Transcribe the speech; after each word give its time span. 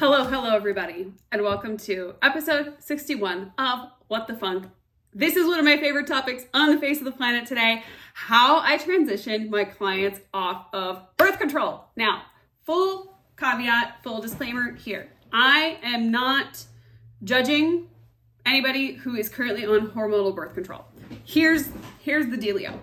Hello, 0.00 0.24
hello, 0.24 0.56
everybody, 0.56 1.12
and 1.30 1.42
welcome 1.42 1.76
to 1.76 2.14
episode 2.22 2.72
61 2.78 3.52
of 3.58 3.90
What 4.08 4.28
the 4.28 4.34
Funk. 4.34 4.64
This 5.12 5.36
is 5.36 5.46
one 5.46 5.58
of 5.58 5.64
my 5.66 5.76
favorite 5.76 6.06
topics 6.06 6.46
on 6.54 6.74
the 6.74 6.80
face 6.80 7.00
of 7.00 7.04
the 7.04 7.12
planet 7.12 7.44
today 7.44 7.84
how 8.14 8.60
I 8.60 8.78
transition 8.78 9.50
my 9.50 9.64
clients 9.64 10.20
off 10.32 10.68
of 10.72 11.02
birth 11.18 11.38
control. 11.38 11.84
Now, 11.96 12.22
full 12.62 13.14
caveat, 13.36 14.02
full 14.02 14.22
disclaimer 14.22 14.74
here 14.74 15.10
I 15.34 15.78
am 15.82 16.10
not 16.10 16.64
judging 17.22 17.90
anybody 18.46 18.94
who 18.94 19.16
is 19.16 19.28
currently 19.28 19.66
on 19.66 19.90
hormonal 19.90 20.34
birth 20.34 20.54
control. 20.54 20.86
Here's 21.24 21.68
here's 21.98 22.28
the 22.28 22.38
dealio. 22.38 22.78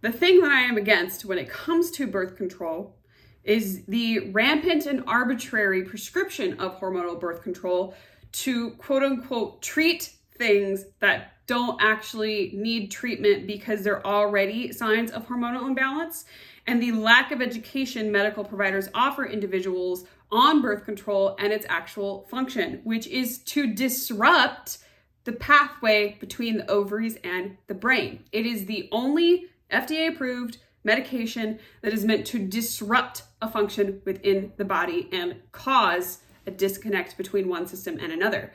The 0.00 0.10
thing 0.10 0.40
that 0.40 0.50
I 0.50 0.62
am 0.62 0.76
against 0.76 1.24
when 1.24 1.38
it 1.38 1.48
comes 1.48 1.92
to 1.92 2.08
birth 2.08 2.36
control 2.36 2.96
is 3.44 3.84
the 3.86 4.30
rampant 4.30 4.86
and 4.86 5.04
arbitrary 5.06 5.82
prescription 5.82 6.58
of 6.60 6.80
hormonal 6.80 7.18
birth 7.18 7.42
control 7.42 7.94
to 8.32 8.70
quote 8.72 9.02
unquote 9.02 9.62
treat 9.62 10.14
things 10.36 10.86
that 11.00 11.32
don't 11.46 11.80
actually 11.82 12.52
need 12.54 12.90
treatment 12.90 13.46
because 13.46 13.82
they're 13.82 14.04
already 14.06 14.72
signs 14.72 15.10
of 15.10 15.26
hormonal 15.28 15.68
imbalance 15.68 16.24
and 16.66 16.82
the 16.82 16.92
lack 16.92 17.30
of 17.30 17.42
education 17.42 18.10
medical 18.10 18.44
providers 18.44 18.88
offer 18.94 19.26
individuals 19.26 20.04
on 20.32 20.62
birth 20.62 20.84
control 20.84 21.36
and 21.38 21.52
its 21.52 21.66
actual 21.68 22.26
function, 22.30 22.80
which 22.84 23.06
is 23.06 23.38
to 23.38 23.72
disrupt 23.72 24.78
the 25.24 25.32
pathway 25.32 26.16
between 26.20 26.58
the 26.58 26.70
ovaries 26.70 27.16
and 27.22 27.56
the 27.66 27.74
brain. 27.74 28.24
It 28.32 28.46
is 28.46 28.66
the 28.66 28.88
only 28.92 29.46
FDA 29.70 30.08
approved 30.08 30.58
medication 30.84 31.58
that 31.82 31.92
is 31.92 32.04
meant 32.04 32.26
to 32.26 32.38
disrupt 32.38 33.22
a 33.42 33.48
function 33.48 34.02
within 34.04 34.52
the 34.56 34.64
body 34.64 35.08
and 35.12 35.36
cause 35.50 36.18
a 36.46 36.50
disconnect 36.50 37.16
between 37.16 37.48
one 37.48 37.66
system 37.66 37.98
and 38.00 38.12
another. 38.12 38.52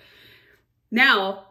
Now, 0.91 1.47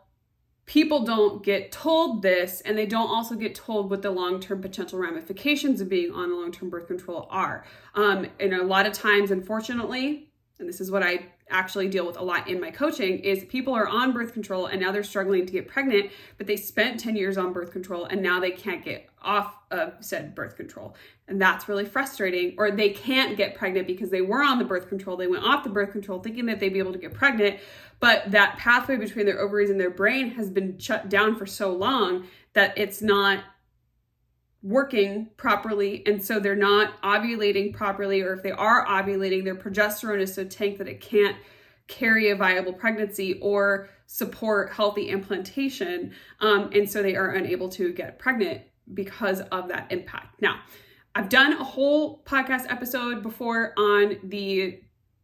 people 0.67 1.05
don't 1.05 1.43
get 1.43 1.73
told 1.73 2.23
this, 2.23 2.61
and 2.61 2.79
they 2.79 2.87
don't 2.87 3.09
also 3.09 3.34
get 3.34 3.55
told 3.55 3.91
what 3.91 4.03
the 4.03 4.11
long 4.11 4.39
term 4.39 4.61
potential 4.62 4.99
ramifications 4.99 5.81
of 5.81 5.89
being 5.89 6.12
on 6.12 6.33
long 6.33 6.53
term 6.53 6.71
birth 6.71 6.87
control 6.87 7.27
are. 7.31 7.65
Um, 7.95 8.27
and 8.39 8.55
a 8.55 8.62
lot 8.62 8.87
of 8.87 8.93
times, 8.93 9.31
unfortunately, 9.31 10.31
and 10.59 10.69
this 10.69 10.81
is 10.81 10.91
what 10.91 11.03
I 11.03 11.33
actually 11.51 11.89
deal 11.89 12.07
with 12.07 12.17
a 12.17 12.23
lot 12.23 12.49
in 12.49 12.61
my 12.61 12.71
coaching 12.71 13.19
is 13.21 13.45
people 13.45 13.75
are 13.75 13.89
on 13.89 14.13
birth 14.13 14.33
control 14.33 14.67
and 14.67 14.81
now 14.81 14.93
they're 14.93 15.03
struggling 15.03 15.47
to 15.47 15.53
get 15.53 15.69
pregnant 15.69 16.11
but 16.37 16.47
they 16.47 16.57
spent 16.57 17.01
10 17.01 17.17
years 17.17 17.37
on 17.37 17.53
birth 17.53 17.73
control 17.73 18.05
and 18.05 18.23
now 18.23 18.41
they 18.41 18.51
can't 18.51 18.85
get 18.85 19.09
off 19.23 19.55
of 19.71 19.93
said 20.01 20.35
birth 20.35 20.57
control. 20.57 20.95
And 21.27 21.41
that's 21.41 21.69
really 21.69 21.85
frustrating 21.85 22.55
or 22.57 22.71
they 22.71 22.91
can't 22.91 23.37
get 23.37 23.55
pregnant 23.55 23.87
because 23.87 24.11
they 24.11 24.23
were 24.23 24.43
on 24.43 24.59
the 24.59 24.65
birth 24.65 24.89
control 24.89 25.17
they 25.17 25.27
went 25.27 25.45
off 25.45 25.65
the 25.65 25.71
birth 25.71 25.93
control 25.93 26.21
thinking 26.21 26.47
that 26.47 26.61
they'd 26.61 26.73
be 26.73 26.79
able 26.79 26.93
to 26.93 26.99
get 26.99 27.15
pregnant 27.15 27.61
but 28.01 28.31
that 28.31 28.57
pathway 28.59 28.97
between 28.97 29.27
their 29.27 29.41
ovaries 29.41 29.71
and 29.71 29.81
their 29.81 29.91
brain 29.91 30.31
has 30.31 30.49
been 30.51 30.79
shut 30.79 31.09
down 31.09 31.37
for 31.37 31.47
so 31.47 31.73
long 31.73 32.27
that 32.53 32.77
it's 32.79 33.03
not 33.03 33.45
working 34.62 35.28
properly 35.37 36.03
and 36.06 36.25
so 36.25 36.41
they're 36.41 36.56
not 36.56 37.00
ovulating 37.03 37.72
properly 37.72 38.21
or 38.22 38.33
if 38.33 38.43
they 38.43 38.50
are 38.50 38.84
ovulating 38.87 39.44
their 39.44 39.55
progesterone 39.55 40.21
is 40.21 40.34
so 40.34 40.44
tanked 40.44 40.78
that 40.78 40.88
it 40.88 41.00
can't 41.00 41.37
carry 41.87 42.31
a 42.31 42.37
viable 42.37 42.72
pregnancy 42.72 43.38
or 43.41 43.88
support 44.06 44.72
healthy 44.72 45.10
implantation 45.10 46.12
um, 46.41 46.71
and 46.75 46.91
so 46.91 47.03
they 47.03 47.15
are 47.15 47.31
unable 47.31 47.69
to 47.69 47.93
get 47.93 48.19
pregnant 48.19 48.60
because 48.94 49.41
of 49.53 49.69
that 49.69 49.91
impact. 49.91 50.41
Now 50.43 50.60
i've 51.15 51.28
done 51.28 51.53
a 51.53 51.65
whole 51.65 52.22
podcast 52.25 52.65
episode 52.69 53.22
before 53.22 53.72
on 53.78 54.16
the 54.25 54.81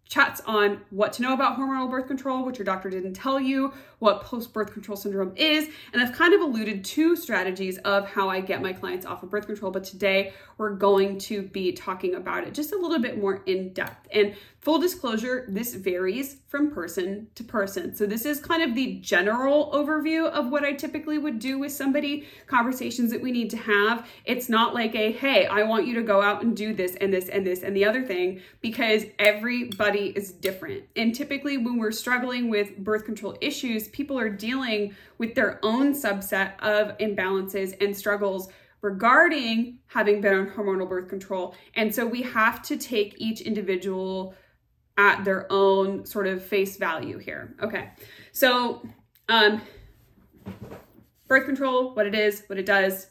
chats 0.06 0.40
on 0.46 0.80
what 0.90 1.12
to 1.14 1.22
know 1.22 1.32
about 1.32 1.58
hormonal 1.58 1.90
birth 1.90 2.06
control, 2.06 2.44
which 2.44 2.58
your 2.58 2.64
doctor 2.64 2.90
didn't 2.90 3.14
tell 3.14 3.40
you, 3.40 3.72
what 3.98 4.20
post 4.22 4.52
birth 4.52 4.72
control 4.72 4.96
syndrome 4.96 5.32
is, 5.36 5.68
and 5.92 6.02
I've 6.02 6.12
kind 6.12 6.34
of 6.34 6.40
alluded 6.40 6.84
to 6.84 7.16
strategies 7.16 7.78
of 7.78 8.06
how 8.06 8.28
I 8.28 8.40
get 8.40 8.60
my 8.60 8.72
clients 8.72 9.06
off 9.06 9.22
of 9.22 9.30
birth 9.30 9.46
control. 9.46 9.70
But 9.70 9.84
today 9.84 10.34
we're 10.58 10.74
going 10.74 11.18
to 11.20 11.42
be 11.42 11.72
talking 11.72 12.14
about 12.14 12.44
it 12.46 12.52
just 12.54 12.72
a 12.72 12.76
little 12.76 13.00
bit 13.00 13.18
more 13.18 13.42
in 13.46 13.72
depth. 13.72 14.06
And 14.12 14.34
full 14.64 14.78
disclosure, 14.78 15.44
this 15.46 15.74
varies 15.74 16.38
from 16.48 16.70
person 16.70 17.28
to 17.34 17.44
person. 17.44 17.94
So 17.94 18.06
this 18.06 18.24
is 18.24 18.40
kind 18.40 18.62
of 18.62 18.74
the 18.74 18.94
general 18.94 19.70
overview 19.74 20.26
of 20.30 20.50
what 20.50 20.64
I 20.64 20.72
typically 20.72 21.18
would 21.18 21.38
do 21.38 21.58
with 21.58 21.70
somebody, 21.70 22.26
conversations 22.46 23.10
that 23.10 23.20
we 23.20 23.30
need 23.30 23.50
to 23.50 23.58
have. 23.58 24.08
It's 24.24 24.48
not 24.48 24.72
like 24.72 24.94
a, 24.94 25.12
hey, 25.12 25.44
I 25.44 25.64
want 25.64 25.86
you 25.86 25.94
to 25.96 26.02
go 26.02 26.22
out 26.22 26.42
and 26.42 26.56
do 26.56 26.72
this 26.72 26.96
and 26.96 27.12
this 27.12 27.28
and 27.28 27.46
this 27.46 27.62
and 27.62 27.76
the 27.76 27.84
other 27.84 28.02
thing, 28.02 28.40
because 28.62 29.04
everybody 29.18 30.14
is 30.16 30.32
different. 30.32 30.84
And 30.96 31.14
typically 31.14 31.58
when 31.58 31.76
we're 31.76 31.92
struggling 31.92 32.48
with 32.48 32.78
birth 32.78 33.04
control 33.04 33.36
issues, 33.42 33.88
people 33.88 34.18
are 34.18 34.30
dealing 34.30 34.94
with 35.18 35.34
their 35.34 35.60
own 35.62 35.92
subset 35.92 36.58
of 36.60 36.96
imbalances 36.96 37.76
and 37.84 37.94
struggles 37.94 38.48
regarding 38.80 39.78
having 39.86 40.20
been 40.20 40.34
on 40.34 40.46
hormonal 40.46 40.88
birth 40.88 41.08
control. 41.08 41.54
And 41.74 41.94
so 41.94 42.06
we 42.06 42.22
have 42.22 42.62
to 42.62 42.78
take 42.78 43.14
each 43.18 43.42
individual 43.42 44.34
at 44.96 45.24
their 45.24 45.50
own 45.50 46.04
sort 46.04 46.26
of 46.26 46.42
face 46.42 46.76
value 46.76 47.18
here. 47.18 47.54
Okay. 47.60 47.90
So, 48.32 48.86
um, 49.28 49.60
birth 51.26 51.46
control, 51.46 51.94
what 51.94 52.06
it 52.06 52.14
is, 52.14 52.44
what 52.46 52.58
it 52.58 52.66
does, 52.66 53.08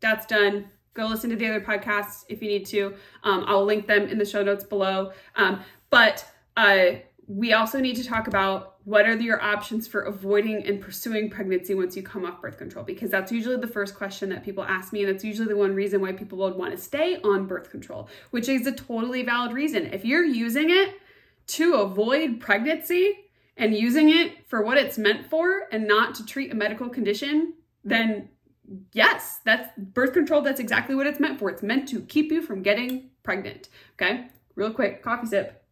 that's 0.00 0.26
done. 0.26 0.70
Go 0.94 1.06
listen 1.06 1.30
to 1.30 1.36
the 1.36 1.46
other 1.46 1.60
podcasts 1.60 2.24
if 2.28 2.42
you 2.42 2.48
need 2.48 2.66
to. 2.66 2.94
Um, 3.24 3.44
I'll 3.46 3.64
link 3.64 3.86
them 3.86 4.08
in 4.08 4.18
the 4.18 4.24
show 4.24 4.42
notes 4.42 4.64
below. 4.64 5.12
Um, 5.36 5.60
but 5.90 6.26
uh, 6.56 6.96
we 7.26 7.52
also 7.52 7.80
need 7.80 7.96
to 7.96 8.04
talk 8.04 8.26
about 8.26 8.76
what 8.84 9.06
are 9.06 9.16
your 9.16 9.40
options 9.40 9.86
for 9.86 10.02
avoiding 10.02 10.66
and 10.66 10.80
pursuing 10.80 11.30
pregnancy 11.30 11.74
once 11.74 11.96
you 11.96 12.02
come 12.02 12.24
off 12.24 12.40
birth 12.40 12.58
control 12.58 12.84
because 12.84 13.10
that's 13.10 13.30
usually 13.30 13.56
the 13.56 13.66
first 13.66 13.94
question 13.94 14.28
that 14.28 14.44
people 14.44 14.64
ask 14.64 14.92
me 14.92 15.04
and 15.04 15.14
that's 15.14 15.24
usually 15.24 15.46
the 15.46 15.56
one 15.56 15.72
reason 15.72 16.00
why 16.00 16.10
people 16.12 16.36
would 16.38 16.56
want 16.56 16.72
to 16.72 16.76
stay 16.76 17.18
on 17.22 17.46
birth 17.46 17.70
control 17.70 18.08
which 18.30 18.48
is 18.48 18.66
a 18.66 18.72
totally 18.72 19.22
valid 19.22 19.52
reason 19.52 19.86
if 19.86 20.04
you're 20.04 20.24
using 20.24 20.68
it 20.70 20.96
to 21.46 21.74
avoid 21.74 22.40
pregnancy 22.40 23.18
and 23.56 23.74
using 23.74 24.08
it 24.08 24.46
for 24.48 24.62
what 24.62 24.78
it's 24.78 24.98
meant 24.98 25.28
for 25.28 25.68
and 25.70 25.86
not 25.86 26.14
to 26.14 26.24
treat 26.24 26.52
a 26.52 26.54
medical 26.54 26.88
condition 26.88 27.54
then 27.84 28.28
yes 28.92 29.40
that's 29.44 29.68
birth 29.76 30.12
control 30.12 30.40
that's 30.40 30.60
exactly 30.60 30.94
what 30.94 31.06
it's 31.06 31.20
meant 31.20 31.38
for 31.38 31.50
it's 31.50 31.62
meant 31.62 31.88
to 31.88 32.00
keep 32.02 32.30
you 32.30 32.40
from 32.40 32.62
getting 32.62 33.10
pregnant 33.22 33.68
okay 33.94 34.28
real 34.54 34.72
quick 34.72 35.02
coffee 35.02 35.26
sip 35.26 35.62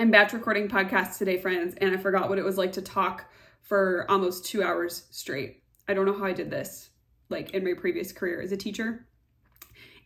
I'm 0.00 0.10
batch 0.10 0.32
recording 0.32 0.66
podcasts 0.66 1.18
today, 1.18 1.38
friends, 1.38 1.74
and 1.78 1.94
I 1.94 1.98
forgot 1.98 2.30
what 2.30 2.38
it 2.38 2.44
was 2.44 2.56
like 2.56 2.72
to 2.72 2.80
talk 2.80 3.26
for 3.60 4.06
almost 4.08 4.46
two 4.46 4.62
hours 4.62 5.04
straight. 5.10 5.62
I 5.88 5.92
don't 5.92 6.06
know 6.06 6.18
how 6.18 6.24
I 6.24 6.32
did 6.32 6.50
this, 6.50 6.88
like 7.28 7.50
in 7.50 7.64
my 7.64 7.74
previous 7.74 8.10
career 8.10 8.40
as 8.40 8.50
a 8.50 8.56
teacher. 8.56 9.06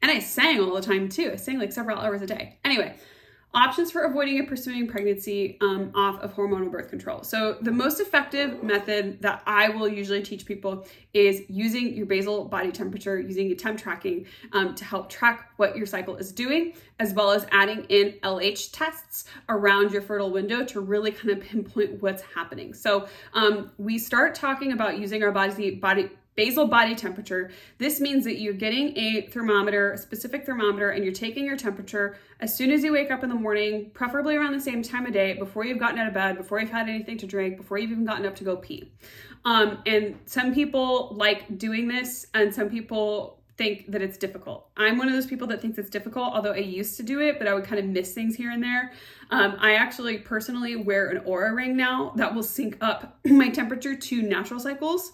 And 0.05 0.13
I 0.13 0.19
sang 0.19 0.61
all 0.61 0.75
the 0.75 0.83
time 0.83 1.09
too. 1.09 1.31
I 1.33 1.37
sang 1.37 1.59
like 1.59 1.73
several 1.73 1.99
hours 1.99 2.21
a 2.21 2.27
day. 2.27 2.59
Anyway, 2.63 2.95
Options 3.55 3.93
for 3.93 4.03
avoiding 4.03 4.41
and 4.41 4.49
pursuing 4.49 4.89
pregnancy 4.89 5.57
um, 5.61 5.93
off 5.95 6.21
of 6.23 6.35
hormonal 6.35 6.73
birth 6.73 6.91
control. 6.91 7.23
So, 7.23 7.57
the 7.63 7.71
most 7.71 8.01
effective 8.01 8.65
method 8.65 9.23
that 9.23 9.45
I 9.47 9.69
will 9.69 9.87
usually 9.87 10.23
teach 10.25 10.45
people 10.45 10.85
is 11.13 11.43
using 11.49 11.95
your 11.95 12.05
basal 12.05 12.47
body 12.47 12.73
temperature, 12.73 13.21
using 13.21 13.47
your 13.47 13.57
temp 13.57 13.79
tracking 13.79 14.27
um, 14.55 14.75
to 14.75 14.85
help 14.85 15.09
track 15.09 15.53
what 15.57 15.77
your 15.77 15.87
cycle 15.87 16.17
is 16.17 16.33
doing, 16.33 16.73
as 16.99 17.15
well 17.15 17.31
as 17.31 17.47
adding 17.53 17.85
in 17.91 18.15
LH 18.25 18.71
tests 18.73 19.27
around 19.49 19.93
your 19.93 20.03
fertile 20.03 20.33
window 20.33 20.65
to 20.65 20.81
really 20.81 21.13
kind 21.13 21.31
of 21.31 21.41
pinpoint 21.41 22.03
what's 22.03 22.23
happening. 22.35 22.75
So, 22.75 23.07
um, 23.35 23.71
we 23.79 24.01
start 24.01 24.35
talking 24.35 24.73
about 24.73 24.99
using 24.99 25.23
our 25.23 25.31
body, 25.31 25.77
body 25.77 26.11
basal 26.37 26.67
body 26.67 26.95
temperature. 26.95 27.51
This 27.79 28.01
means 28.01 28.25
that 28.25 28.41
you're 28.41 28.55
getting 28.55 28.97
a 28.97 29.23
thermometer, 29.29 29.93
a 29.93 29.99
specific 29.99 30.45
thermometer, 30.45 30.91
and 30.91 31.05
you're 31.05 31.13
taking 31.13 31.45
your 31.45 31.57
temperature 31.57 32.17
as 32.41 32.55
soon 32.55 32.71
as 32.71 32.83
you 32.83 32.93
wake 32.93 33.11
up 33.11 33.23
in 33.23 33.29
the 33.29 33.35
morning, 33.35 33.91
preferably 33.95 34.37
around 34.37 34.53
the 34.53 34.61
same 34.61 34.83
time 34.83 35.07
of 35.07 35.13
day, 35.13 35.35
before 35.35 35.65
you've 35.65 35.79
gotten 35.79 35.99
out 35.99 36.09
of 36.09 36.15
bed, 36.15 36.37
before 36.37 36.61
you've 36.61 36.71
had 36.71 36.89
anything 36.89 37.19
to 37.19 37.27
drink, 37.27 37.57
before 37.57 37.79
you've 37.79 37.91
even 37.91 38.05
gotten 38.05 38.27
up 38.27 38.35
to 38.37 38.45
go 38.45 38.57
pee. 38.57 38.93
Um, 39.45 39.79
and 39.87 40.19
some 40.27 40.55
people 40.55 41.15
like 41.17 41.59
doing 41.59 41.89
this, 41.89 42.27
and 42.35 42.55
some 42.55 42.69
people 42.69 43.41
think 43.57 43.91
that 43.93 44.03
it's 44.03 44.19
difficult. 44.19 44.69
I'm 44.77 44.99
one 44.99 45.09
of 45.09 45.15
those 45.15 45.27
people 45.27 45.47
that 45.49 45.61
thinks 45.61 45.79
it's 45.79 45.91
difficult, 45.91 46.35
although 46.35 46.53
I 46.53 46.59
used 46.59 46.97
to 46.97 47.03
do 47.03 47.21
it, 47.21 47.39
but 47.39 47.47
I 47.47 47.55
would 47.55 47.65
kind 47.65 47.79
of 47.79 47.85
miss 47.85 48.13
things 48.13 48.35
here 48.35 48.51
and 48.51 48.63
there. 48.63 48.93
Um, 49.31 49.57
I 49.61 49.75
actually 49.75 50.19
personally 50.19 50.77
wear 50.77 51.09
an 51.09 51.25
Oura 51.25 51.55
ring 51.55 51.77
now 51.77 52.13
that 52.17 52.35
will 52.35 52.43
sync 52.43 52.77
up 52.81 53.21
my 53.25 53.51
temperature 53.51 53.95
to 53.95 54.23
natural 54.23 54.59
cycles. 54.59 55.13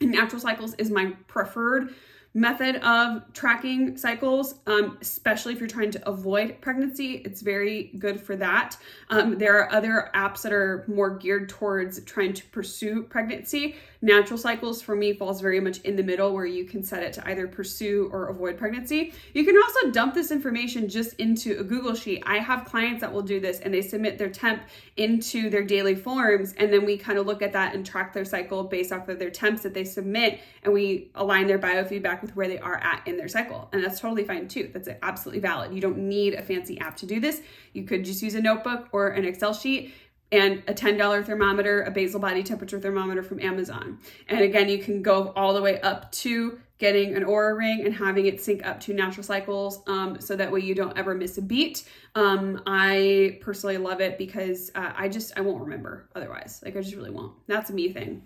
Natural 0.00 0.40
cycles 0.40 0.74
is 0.74 0.90
my 0.90 1.12
preferred 1.26 1.94
method 2.34 2.76
of 2.76 3.22
tracking 3.32 3.96
cycles, 3.96 4.56
um, 4.66 4.98
especially 5.00 5.52
if 5.52 5.60
you're 5.60 5.68
trying 5.68 5.90
to 5.90 6.08
avoid 6.08 6.60
pregnancy. 6.60 7.22
It's 7.24 7.40
very 7.40 7.90
good 7.98 8.20
for 8.20 8.36
that. 8.36 8.76
Um, 9.10 9.38
there 9.38 9.58
are 9.58 9.72
other 9.72 10.10
apps 10.14 10.42
that 10.42 10.52
are 10.52 10.84
more 10.86 11.16
geared 11.16 11.48
towards 11.48 12.00
trying 12.04 12.34
to 12.34 12.44
pursue 12.46 13.02
pregnancy. 13.02 13.76
Natural 14.00 14.38
cycles 14.38 14.80
for 14.80 14.94
me 14.94 15.12
falls 15.12 15.40
very 15.40 15.58
much 15.58 15.80
in 15.80 15.96
the 15.96 16.04
middle 16.04 16.32
where 16.32 16.46
you 16.46 16.64
can 16.64 16.84
set 16.84 17.02
it 17.02 17.12
to 17.14 17.28
either 17.28 17.48
pursue 17.48 18.08
or 18.12 18.28
avoid 18.28 18.56
pregnancy. 18.56 19.12
You 19.34 19.44
can 19.44 19.56
also 19.56 19.90
dump 19.90 20.14
this 20.14 20.30
information 20.30 20.88
just 20.88 21.14
into 21.14 21.58
a 21.58 21.64
Google 21.64 21.96
Sheet. 21.96 22.22
I 22.24 22.38
have 22.38 22.64
clients 22.64 23.00
that 23.00 23.12
will 23.12 23.22
do 23.22 23.40
this 23.40 23.58
and 23.58 23.74
they 23.74 23.82
submit 23.82 24.16
their 24.16 24.30
temp 24.30 24.62
into 24.96 25.50
their 25.50 25.64
daily 25.64 25.96
forms 25.96 26.54
and 26.58 26.72
then 26.72 26.84
we 26.84 26.96
kind 26.96 27.18
of 27.18 27.26
look 27.26 27.42
at 27.42 27.52
that 27.54 27.74
and 27.74 27.84
track 27.84 28.12
their 28.12 28.24
cycle 28.24 28.62
based 28.62 28.92
off 28.92 29.08
of 29.08 29.18
their 29.18 29.30
temps 29.30 29.62
that 29.62 29.74
they 29.74 29.84
submit 29.84 30.40
and 30.62 30.72
we 30.72 31.10
align 31.16 31.48
their 31.48 31.58
biofeedback 31.58 32.22
with 32.22 32.36
where 32.36 32.46
they 32.46 32.58
are 32.58 32.76
at 32.76 33.02
in 33.06 33.16
their 33.16 33.28
cycle. 33.28 33.68
And 33.72 33.82
that's 33.82 33.98
totally 33.98 34.22
fine 34.22 34.46
too. 34.46 34.70
That's 34.72 34.88
absolutely 35.02 35.40
valid. 35.40 35.74
You 35.74 35.80
don't 35.80 35.98
need 35.98 36.34
a 36.34 36.42
fancy 36.42 36.78
app 36.78 36.96
to 36.98 37.06
do 37.06 37.18
this. 37.18 37.42
You 37.72 37.82
could 37.82 38.04
just 38.04 38.22
use 38.22 38.36
a 38.36 38.40
notebook 38.40 38.88
or 38.92 39.08
an 39.08 39.24
Excel 39.24 39.54
sheet 39.54 39.92
and 40.30 40.62
a 40.66 40.74
$10 40.74 41.24
thermometer, 41.24 41.82
a 41.82 41.90
basal 41.90 42.20
body 42.20 42.42
temperature 42.42 42.78
thermometer 42.78 43.22
from 43.22 43.40
Amazon. 43.40 43.98
And 44.28 44.40
again, 44.40 44.68
you 44.68 44.78
can 44.78 45.02
go 45.02 45.32
all 45.34 45.54
the 45.54 45.62
way 45.62 45.80
up 45.80 46.12
to 46.12 46.58
getting 46.78 47.16
an 47.16 47.24
Oura 47.24 47.56
ring 47.56 47.84
and 47.84 47.94
having 47.94 48.26
it 48.26 48.40
sync 48.40 48.64
up 48.64 48.78
to 48.80 48.94
natural 48.94 49.24
cycles 49.24 49.80
um, 49.86 50.20
so 50.20 50.36
that 50.36 50.52
way 50.52 50.60
you 50.60 50.74
don't 50.74 50.96
ever 50.96 51.14
miss 51.14 51.38
a 51.38 51.42
beat. 51.42 51.84
Um, 52.14 52.62
I 52.66 53.38
personally 53.40 53.78
love 53.78 54.00
it 54.00 54.16
because 54.16 54.70
uh, 54.74 54.92
I 54.96 55.08
just, 55.08 55.36
I 55.36 55.40
won't 55.40 55.62
remember 55.62 56.08
otherwise. 56.14 56.60
Like 56.64 56.76
I 56.76 56.80
just 56.80 56.94
really 56.94 57.10
won't. 57.10 57.32
That's 57.46 57.70
a 57.70 57.72
me 57.72 57.92
thing. 57.92 58.22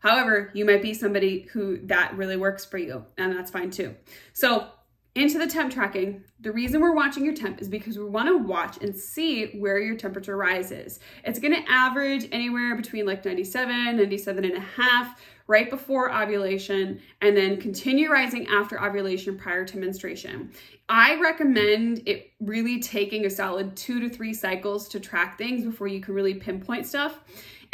However, 0.00 0.50
you 0.52 0.64
might 0.64 0.82
be 0.82 0.94
somebody 0.94 1.48
who 1.52 1.78
that 1.86 2.16
really 2.16 2.36
works 2.36 2.64
for 2.64 2.78
you 2.78 3.04
and 3.16 3.36
that's 3.36 3.52
fine 3.52 3.70
too. 3.70 3.94
So 4.32 4.66
into 5.14 5.38
the 5.38 5.46
temp 5.46 5.72
tracking, 5.72 6.24
the 6.40 6.52
reason 6.52 6.80
we're 6.80 6.94
watching 6.94 7.24
your 7.24 7.34
temp 7.34 7.60
is 7.60 7.68
because 7.68 7.98
we 7.98 8.04
want 8.04 8.28
to 8.28 8.38
watch 8.38 8.78
and 8.80 8.96
see 8.96 9.58
where 9.58 9.78
your 9.78 9.94
temperature 9.94 10.36
rises. 10.36 11.00
It's 11.24 11.38
going 11.38 11.54
to 11.54 11.70
average 11.70 12.28
anywhere 12.32 12.74
between 12.76 13.04
like 13.04 13.24
97, 13.24 13.96
97 13.96 14.44
and 14.44 14.56
a 14.56 14.60
half 14.60 15.20
right 15.46 15.68
before 15.68 16.10
ovulation 16.10 16.98
and 17.20 17.36
then 17.36 17.60
continue 17.60 18.10
rising 18.10 18.46
after 18.46 18.82
ovulation 18.82 19.36
prior 19.36 19.66
to 19.66 19.76
menstruation. 19.76 20.50
I 20.88 21.20
recommend 21.20 22.02
it 22.06 22.32
really 22.40 22.80
taking 22.80 23.26
a 23.26 23.30
solid 23.30 23.76
2 23.76 24.00
to 24.00 24.08
3 24.08 24.32
cycles 24.32 24.88
to 24.88 25.00
track 25.00 25.36
things 25.36 25.64
before 25.64 25.88
you 25.88 26.00
can 26.00 26.14
really 26.14 26.34
pinpoint 26.34 26.86
stuff. 26.86 27.20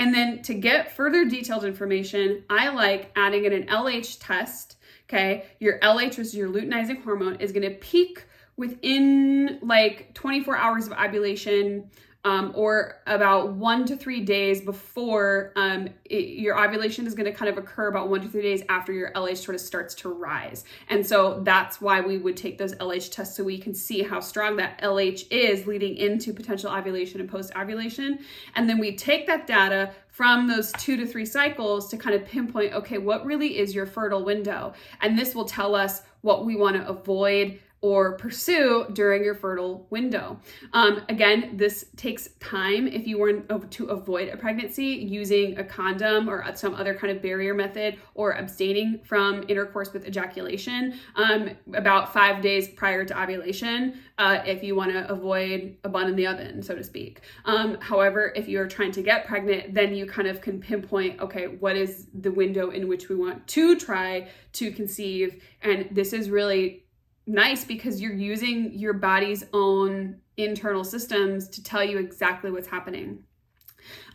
And 0.01 0.13
then 0.13 0.43
to 0.43 0.55
get 0.55 0.97
further 0.97 1.25
detailed 1.25 1.65
information, 1.65 2.45
I 2.51 2.69
like 2.69 3.13
adding 3.15 3.45
in 3.45 3.53
an 3.53 3.67
LH 3.67 4.19
test 4.21 4.78
Okay, 5.09 5.47
your 5.59 5.79
LH, 5.79 6.19
which 6.19 6.19
is 6.19 6.35
your 6.35 6.51
luteinizing 6.51 7.03
hormone, 7.03 7.37
is 7.37 7.51
going 7.53 7.63
to 7.63 7.75
peak 7.79 8.25
within 8.59 9.59
like 9.63 10.13
24 10.13 10.57
hours 10.57 10.87
of 10.87 10.93
ovulation 10.93 11.91
um, 12.25 12.53
or 12.55 13.01
about 13.07 13.53
one 13.53 13.87
to 13.87 13.97
three 13.97 14.21
days 14.21 14.61
before 14.61 15.53
um, 15.57 15.89
it, 16.05 16.39
your 16.39 16.63
ovulation 16.63 17.07
is 17.07 17.15
going 17.15 17.31
to 17.31 17.33
kind 17.33 17.49
of 17.49 17.57
occur 17.57 17.89
about 17.89 18.09
one 18.09 18.21
to 18.21 18.29
three 18.29 18.43
days 18.43 18.63
after 18.69 18.93
your 18.93 19.13
LH 19.13 19.39
sort 19.39 19.55
of 19.55 19.61
starts 19.61 19.95
to 19.95 20.13
rise. 20.13 20.65
And 20.89 21.07
so 21.07 21.41
that's 21.45 21.81
why 21.81 22.01
we 22.01 22.19
would 22.19 22.37
take 22.37 22.59
those 22.59 22.75
LH 22.77 23.13
tests 23.13 23.37
so 23.37 23.45
we 23.45 23.57
can 23.57 23.73
see 23.73 24.03
how 24.03 24.19
strong 24.21 24.57
that 24.57 24.81
LH 24.83 25.31
is 25.31 25.67
leading 25.67 25.97
into 25.97 26.33
potential 26.33 26.71
ovulation 26.71 27.21
and 27.21 27.31
post 27.31 27.53
ovulation. 27.57 28.19
And 28.57 28.69
then 28.69 28.79
we 28.79 28.97
take 28.97 29.27
that 29.29 29.47
data 29.47 29.93
from 30.09 30.49
those 30.49 30.73
two 30.73 30.97
to 30.97 31.07
three 31.07 31.25
cycles 31.25 31.89
to 31.89 31.97
kind 31.97 32.17
of 32.17 32.25
pinpoint 32.27 32.73
okay, 32.73 32.99
what 32.99 33.25
really 33.25 33.59
is 33.59 33.73
your 33.73 33.87
fertile 33.87 34.25
window? 34.25 34.75
And 35.01 35.17
this 35.17 35.35
will 35.35 35.45
tell 35.45 35.77
us 35.77 36.03
what 36.23 36.45
we 36.45 36.57
want 36.57 36.75
to 36.77 36.89
avoid 36.89 37.61
or 37.81 38.17
pursue 38.17 38.87
during 38.93 39.23
your 39.23 39.35
fertile 39.35 39.87
window. 39.91 40.41
Um, 40.73 41.03
again, 41.09 41.57
this 41.57 41.87
takes 41.97 42.29
time 42.41 42.89
if 42.89 43.07
you 43.07 43.19
want 43.19 43.71
to 43.73 43.87
avoid 43.87 44.29
a 44.31 44.37
pregnancy 44.37 44.87
using 44.87 45.59
a 45.59 45.65
condom 45.65 46.29
or 46.29 46.45
some 46.57 46.75
other 46.75 46.95
kind 46.95 47.15
of 47.15 47.23
barrier 47.23 47.55
method 47.55 47.99
or 48.15 48.33
abstaining 48.33 49.01
from 49.05 49.45
intercourse 49.49 49.93
with 49.93 50.07
ejaculation 50.07 50.99
um, 51.17 51.51
about 51.75 52.13
five 52.13 52.43
days 52.43 52.69
prior 52.69 53.05
to 53.05 53.21
ovulation 53.21 54.01
uh, 54.19 54.43
if 54.45 54.65
you 54.65 54.75
want 54.75 54.91
to 54.91 55.09
avoid 55.11 55.77
a 55.85 55.89
bun 55.89 56.09
in 56.09 56.17
the 56.17 56.27
oven, 56.27 56.61
so 56.63 56.75
to 56.75 56.83
speak. 56.83 57.21
Um, 57.45 57.79
however, 57.81 58.33
if 58.35 58.49
you're 58.49 58.67
trying 58.67 58.93
to 58.93 59.03
get 59.03 59.27
pregnant, 59.27 59.75
then 59.75 59.95
you 59.95 60.07
kind 60.07 60.27
of 60.27 60.41
can 60.41 60.61
pinpoint 60.61 61.21
okay, 61.21 61.47
what 61.47 61.77
is 61.77 62.07
the 62.15 62.31
window 62.31 62.71
in 62.71 62.89
which 62.89 63.09
we 63.09 63.15
want 63.15 63.47
to 63.47 63.77
try 63.77 64.29
to 64.55 64.73
conceive? 64.73 65.43
And 65.63 65.89
this 65.93 66.13
is 66.13 66.31
really 66.31 66.85
nice 67.29 67.65
because 67.65 68.01
you're 68.01 68.13
using 68.13 68.73
your 68.73 68.95
body's 68.95 69.45
own 69.53 70.17
internal 70.37 70.85
systems 70.85 71.49
to 71.51 71.63
tell 71.63 71.85
you 71.85 71.99
exactly 71.99 72.51
what's 72.51 72.69
happening. 72.69 73.23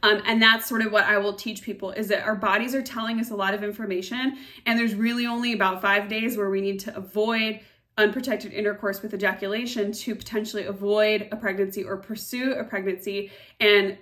Um, 0.01 0.21
and 0.25 0.42
that's 0.42 0.68
sort 0.68 0.81
of 0.81 0.92
what 0.92 1.06
I 1.06 1.18
will 1.18 1.33
teach 1.33 1.62
people 1.62 1.92
is 1.92 2.10
that 2.10 2.24
our 2.24 2.36
bodies 2.36 2.75
are 2.75 2.81
telling 2.81 3.19
us 3.19 3.31
a 3.31 3.36
lot 3.36 3.54
of 3.54 3.63
information, 3.63 4.38
and 4.65 4.77
there's 4.77 4.95
really 4.95 5.25
only 5.25 5.54
about 5.54 5.81
five 5.81 6.10
days 6.10 6.36
where 6.36 6.50
we 6.50 6.60
need 6.60 6.80
to 6.81 6.95
avoid 6.95 7.62
unprotected 7.98 8.51
intercourse 8.51 9.01
with 9.01 9.13
ejaculation 9.13 9.92
to 9.92 10.15
potentially 10.15 10.65
avoid 10.65 11.30
a 11.31 11.38
pregnancy 11.38 11.83
or 11.83 11.98
pursue 11.98 12.54
a 12.54 12.63
pregnancy. 12.63 13.31
And 13.60 13.98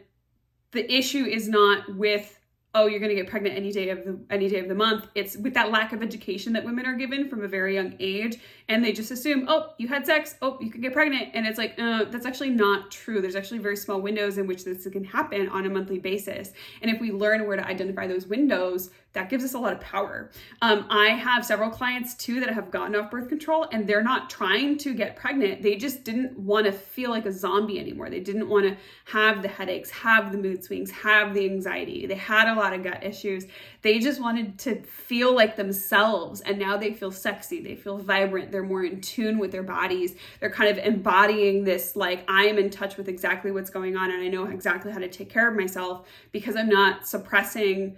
the 0.72 0.92
issue 0.92 1.25
is 1.25 1.50
not 1.50 1.96
with 1.96 2.40
oh 2.74 2.88
you're 2.88 3.00
going 3.00 3.10
to 3.10 3.16
get 3.16 3.28
pregnant 3.28 3.56
any 3.56 3.72
day 3.72 3.90
of 3.90 4.04
the 4.06 4.20
any 4.30 4.48
day 4.48 4.60
of 4.60 4.68
the 4.68 4.76
month. 4.76 5.08
It's 5.16 5.38
with 5.38 5.54
that 5.54 5.72
lack 5.72 5.94
of 5.94 6.02
education 6.02 6.54
that 6.54 6.64
women 6.64 6.86
are 6.86 6.96
given 6.96 7.30
from 7.30 7.44
a 7.44 7.48
very 7.48 7.76
young 7.76 7.96
age 8.00 8.38
and 8.70 8.84
they 8.84 8.92
just 8.92 9.12
assume 9.12 9.46
oh 9.50 9.74
you 9.78 9.88
had 9.88 10.06
sex 10.06 10.36
oh 10.42 10.58
you 10.62 10.72
can 10.72 10.82
get 10.82 10.94
pregnant. 10.94 11.30
And 11.34 11.46
it's 11.46 11.58
like 11.58 11.76
uh, 11.80 12.06
that's 12.06 12.26
actually 12.26 12.52
not 12.52 12.92
true. 12.92 13.22
There's 13.22 13.36
actually 13.36 13.60
very 13.60 13.78
small 13.78 14.02
windows 14.02 14.38
in 14.38 14.48
which 14.48 14.64
this 14.64 14.88
can 14.88 15.04
happen 15.04 15.50
on 15.50 15.66
a 15.66 15.70
monthly 15.70 16.00
basis. 16.00 16.54
And 16.82 16.90
if 16.90 17.00
we 17.02 17.12
learn 17.12 17.46
where 17.48 17.58
to 17.58 17.66
identify 17.66 18.08
those 18.08 18.28
windows 18.28 18.92
that 19.13 19.30
gives 19.30 19.44
us 19.44 19.54
a 19.54 19.60
lot 19.60 19.74
of 19.74 19.81
power. 19.81 20.30
Um, 20.62 20.86
I 20.90 21.10
have 21.10 21.46
several 21.46 21.69
clients 21.69 22.16
too 22.16 22.40
that 22.40 22.50
have 22.50 22.72
gotten 22.72 22.96
off 22.96 23.12
birth 23.12 23.28
control 23.28 23.68
and 23.72 23.86
they're 23.86 24.04
not 24.04 24.30
trying 24.30 24.78
to 24.80 24.94
get 24.94 25.16
pregnant. 25.16 25.62
They 25.62 25.75
just 25.75 26.04
didn't 26.04 26.38
want 26.38 26.66
to 26.66 26.72
feel 26.72 27.10
like 27.10 27.25
a 27.25 27.31
zombie 27.31 27.80
anymore. 27.80 28.10
They 28.10 28.22
didn't 28.22 28.48
want 28.48 28.68
to 28.68 28.78
have 29.06 29.42
the 29.42 29.50
headaches, 29.50 29.90
have 29.90 30.31
the 30.31 30.38
mood 30.38 30.63
swings, 30.63 30.92
have 30.92 31.34
the 31.34 31.46
anxiety. 31.46 32.06
They 32.06 32.15
had 32.15 32.48
a 32.48 32.56
lot 32.56 32.74
of 32.74 32.84
gut 32.84 33.03
issues. 33.03 33.46
They 33.82 34.00
just 34.00 34.22
wanted 34.22 34.58
to 34.60 34.82
feel 34.84 35.36
like 35.36 35.56
themselves. 35.56 36.41
And 36.41 36.58
now 36.58 36.77
they 36.77 36.94
feel 36.94 37.12
sexy. 37.12 37.62
They 37.62 37.75
feel 37.75 37.98
vibrant. 37.98 38.51
They're 38.51 38.63
more 38.63 38.86
in 38.86 39.01
tune 39.01 39.39
with 39.39 39.51
their 39.51 39.63
bodies. 39.63 40.15
They're 40.39 40.50
kind 40.50 40.70
of 40.70 40.84
embodying 40.84 41.63
this 41.65 41.96
like, 41.96 42.24
I 42.30 42.46
am 42.46 42.58
in 42.58 42.70
touch 42.70 42.96
with 42.96 43.10
exactly 43.10 43.51
what's 43.51 43.70
going 43.70 43.98
on 43.98 44.12
and 44.12 44.22
I 44.22 44.27
know 44.27 44.46
exactly 44.46 44.91
how 44.91 45.00
to 45.00 45.10
take 45.10 45.30
care 45.30 45.50
of 45.50 45.58
myself 45.58 46.08
because 46.32 46.56
I'm 46.56 46.70
not 46.70 47.08
suppressing 47.08 47.98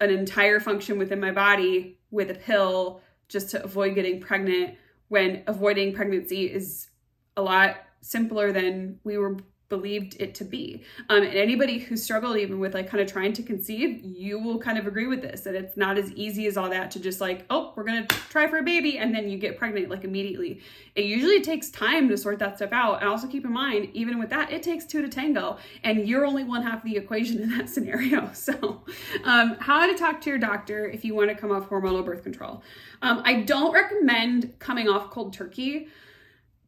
an 0.00 0.10
entire 0.10 0.60
function 0.60 0.98
within 0.98 1.20
my 1.20 1.32
body 1.32 1.98
with 2.10 2.30
a 2.30 2.34
pill 2.34 3.00
just 3.28 3.50
to 3.50 3.62
avoid 3.62 3.94
getting 3.94 4.20
pregnant 4.20 4.74
when 5.08 5.42
avoiding 5.46 5.92
pregnancy 5.92 6.44
is 6.44 6.88
a 7.36 7.42
lot 7.42 7.76
simpler 8.00 8.52
than 8.52 9.00
we 9.04 9.18
were 9.18 9.36
believed 9.68 10.16
it 10.18 10.34
to 10.36 10.44
be. 10.44 10.82
Um, 11.08 11.22
and 11.22 11.34
anybody 11.34 11.78
who 11.78 11.96
struggled 11.96 12.36
even 12.36 12.58
with 12.58 12.74
like 12.74 12.88
kind 12.88 13.02
of 13.02 13.10
trying 13.10 13.32
to 13.34 13.42
conceive, 13.42 14.02
you 14.02 14.38
will 14.38 14.58
kind 14.58 14.78
of 14.78 14.86
agree 14.86 15.06
with 15.06 15.22
this 15.22 15.42
that 15.42 15.54
it's 15.54 15.76
not 15.76 15.98
as 15.98 16.10
easy 16.12 16.46
as 16.46 16.56
all 16.56 16.70
that 16.70 16.90
to 16.92 17.00
just 17.00 17.20
like, 17.20 17.44
oh, 17.50 17.72
we're 17.76 17.84
gonna 17.84 18.06
try 18.30 18.46
for 18.46 18.58
a 18.58 18.62
baby 18.62 18.98
and 18.98 19.14
then 19.14 19.28
you 19.28 19.38
get 19.38 19.58
pregnant 19.58 19.90
like 19.90 20.04
immediately. 20.04 20.60
It 20.94 21.04
usually 21.04 21.40
takes 21.40 21.70
time 21.70 22.08
to 22.08 22.16
sort 22.16 22.38
that 22.38 22.56
stuff 22.56 22.72
out. 22.72 23.00
And 23.00 23.08
also 23.08 23.28
keep 23.28 23.44
in 23.44 23.52
mind, 23.52 23.90
even 23.92 24.18
with 24.18 24.30
that, 24.30 24.50
it 24.50 24.62
takes 24.62 24.84
two 24.84 25.02
to 25.02 25.08
tango, 25.08 25.58
and 25.84 26.08
you're 26.08 26.26
only 26.26 26.44
one 26.44 26.62
half 26.62 26.78
of 26.78 26.84
the 26.84 26.96
equation 26.96 27.40
in 27.40 27.56
that 27.56 27.68
scenario. 27.68 28.30
So, 28.32 28.82
um, 29.24 29.56
how 29.60 29.86
to 29.86 29.96
talk 29.96 30.20
to 30.22 30.30
your 30.30 30.38
doctor 30.38 30.88
if 30.88 31.04
you 31.04 31.14
want 31.14 31.28
to 31.30 31.34
come 31.34 31.52
off 31.52 31.68
hormonal 31.68 32.04
birth 32.04 32.22
control. 32.22 32.62
Um, 33.02 33.22
I 33.24 33.42
don't 33.42 33.72
recommend 33.72 34.58
coming 34.58 34.88
off 34.88 35.10
cold 35.10 35.32
turkey. 35.32 35.88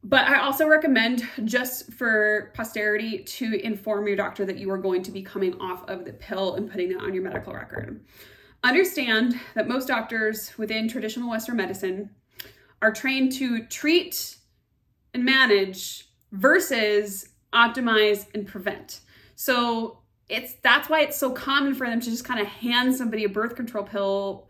But 0.03 0.27
I 0.27 0.39
also 0.39 0.67
recommend, 0.67 1.27
just 1.45 1.93
for 1.93 2.51
posterity, 2.55 3.19
to 3.19 3.63
inform 3.63 4.07
your 4.07 4.15
doctor 4.15 4.45
that 4.45 4.57
you 4.57 4.71
are 4.71 4.77
going 4.77 5.03
to 5.03 5.11
be 5.11 5.21
coming 5.21 5.53
off 5.61 5.87
of 5.87 6.05
the 6.05 6.13
pill 6.13 6.55
and 6.55 6.69
putting 6.69 6.89
that 6.89 7.01
on 7.01 7.13
your 7.13 7.23
medical 7.23 7.53
record. 7.53 8.03
Understand 8.63 9.39
that 9.53 9.67
most 9.67 9.87
doctors 9.87 10.57
within 10.57 10.87
traditional 10.87 11.29
Western 11.29 11.57
medicine 11.57 12.09
are 12.81 12.91
trained 12.91 13.31
to 13.33 13.65
treat 13.67 14.37
and 15.13 15.23
manage 15.23 16.07
versus 16.31 17.29
optimize 17.53 18.25
and 18.33 18.47
prevent. 18.47 19.01
So 19.35 19.99
it's 20.29 20.53
that's 20.63 20.89
why 20.89 21.01
it's 21.01 21.17
so 21.17 21.31
common 21.31 21.75
for 21.75 21.87
them 21.87 21.99
to 21.99 22.09
just 22.09 22.25
kind 22.25 22.39
of 22.39 22.47
hand 22.47 22.95
somebody 22.95 23.25
a 23.25 23.29
birth 23.29 23.55
control 23.55 23.83
pill 23.83 24.47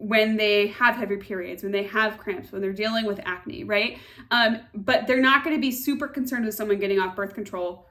when 0.00 0.36
they 0.36 0.68
have 0.68 0.96
heavy 0.96 1.18
periods, 1.18 1.62
when 1.62 1.72
they 1.72 1.82
have 1.82 2.16
cramps, 2.16 2.50
when 2.50 2.62
they're 2.62 2.72
dealing 2.72 3.04
with 3.04 3.20
acne, 3.24 3.64
right? 3.64 3.98
Um, 4.30 4.60
but 4.74 5.06
they're 5.06 5.20
not 5.20 5.44
going 5.44 5.54
to 5.54 5.60
be 5.60 5.70
super 5.70 6.08
concerned 6.08 6.46
with 6.46 6.54
someone 6.54 6.78
getting 6.78 6.98
off 6.98 7.14
birth 7.14 7.34
control. 7.34 7.86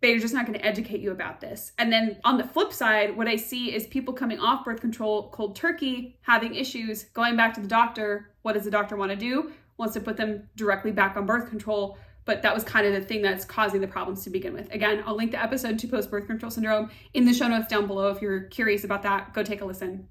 They're 0.00 0.20
just 0.20 0.32
not 0.32 0.46
going 0.46 0.56
to 0.56 0.64
educate 0.64 1.00
you 1.00 1.10
about 1.10 1.40
this. 1.40 1.72
And 1.76 1.92
then 1.92 2.18
on 2.22 2.38
the 2.38 2.44
flip 2.44 2.72
side, 2.72 3.16
what 3.16 3.26
I 3.26 3.34
see 3.34 3.74
is 3.74 3.88
people 3.88 4.14
coming 4.14 4.38
off 4.38 4.64
birth 4.64 4.80
control 4.80 5.28
cold 5.30 5.56
turkey, 5.56 6.18
having 6.22 6.54
issues, 6.54 7.04
going 7.04 7.36
back 7.36 7.54
to 7.54 7.60
the 7.60 7.66
doctor. 7.68 8.30
What 8.42 8.52
does 8.52 8.64
the 8.64 8.70
doctor 8.70 8.94
want 8.94 9.10
to 9.10 9.16
do? 9.16 9.52
Wants 9.78 9.94
to 9.94 10.00
put 10.00 10.16
them 10.16 10.48
directly 10.54 10.92
back 10.92 11.16
on 11.16 11.26
birth 11.26 11.48
control 11.50 11.98
but 12.24 12.42
that 12.42 12.52
was 12.52 12.64
kind 12.64 12.84
of 12.88 12.92
the 12.92 13.00
thing 13.00 13.22
that's 13.22 13.44
causing 13.44 13.80
the 13.80 13.86
problems 13.86 14.24
to 14.24 14.30
begin 14.30 14.52
with. 14.52 14.68
Again, 14.74 15.00
I'll 15.06 15.14
link 15.14 15.30
the 15.30 15.40
episode 15.40 15.78
to 15.78 15.86
post 15.86 16.10
birth 16.10 16.26
control 16.26 16.50
syndrome 16.50 16.90
in 17.14 17.24
the 17.24 17.32
show 17.32 17.46
notes 17.46 17.68
down 17.68 17.86
below. 17.86 18.08
If 18.08 18.20
you're 18.20 18.40
curious 18.48 18.82
about 18.82 19.04
that, 19.04 19.32
go 19.32 19.44
take 19.44 19.60
a 19.60 19.64
listen. 19.64 20.08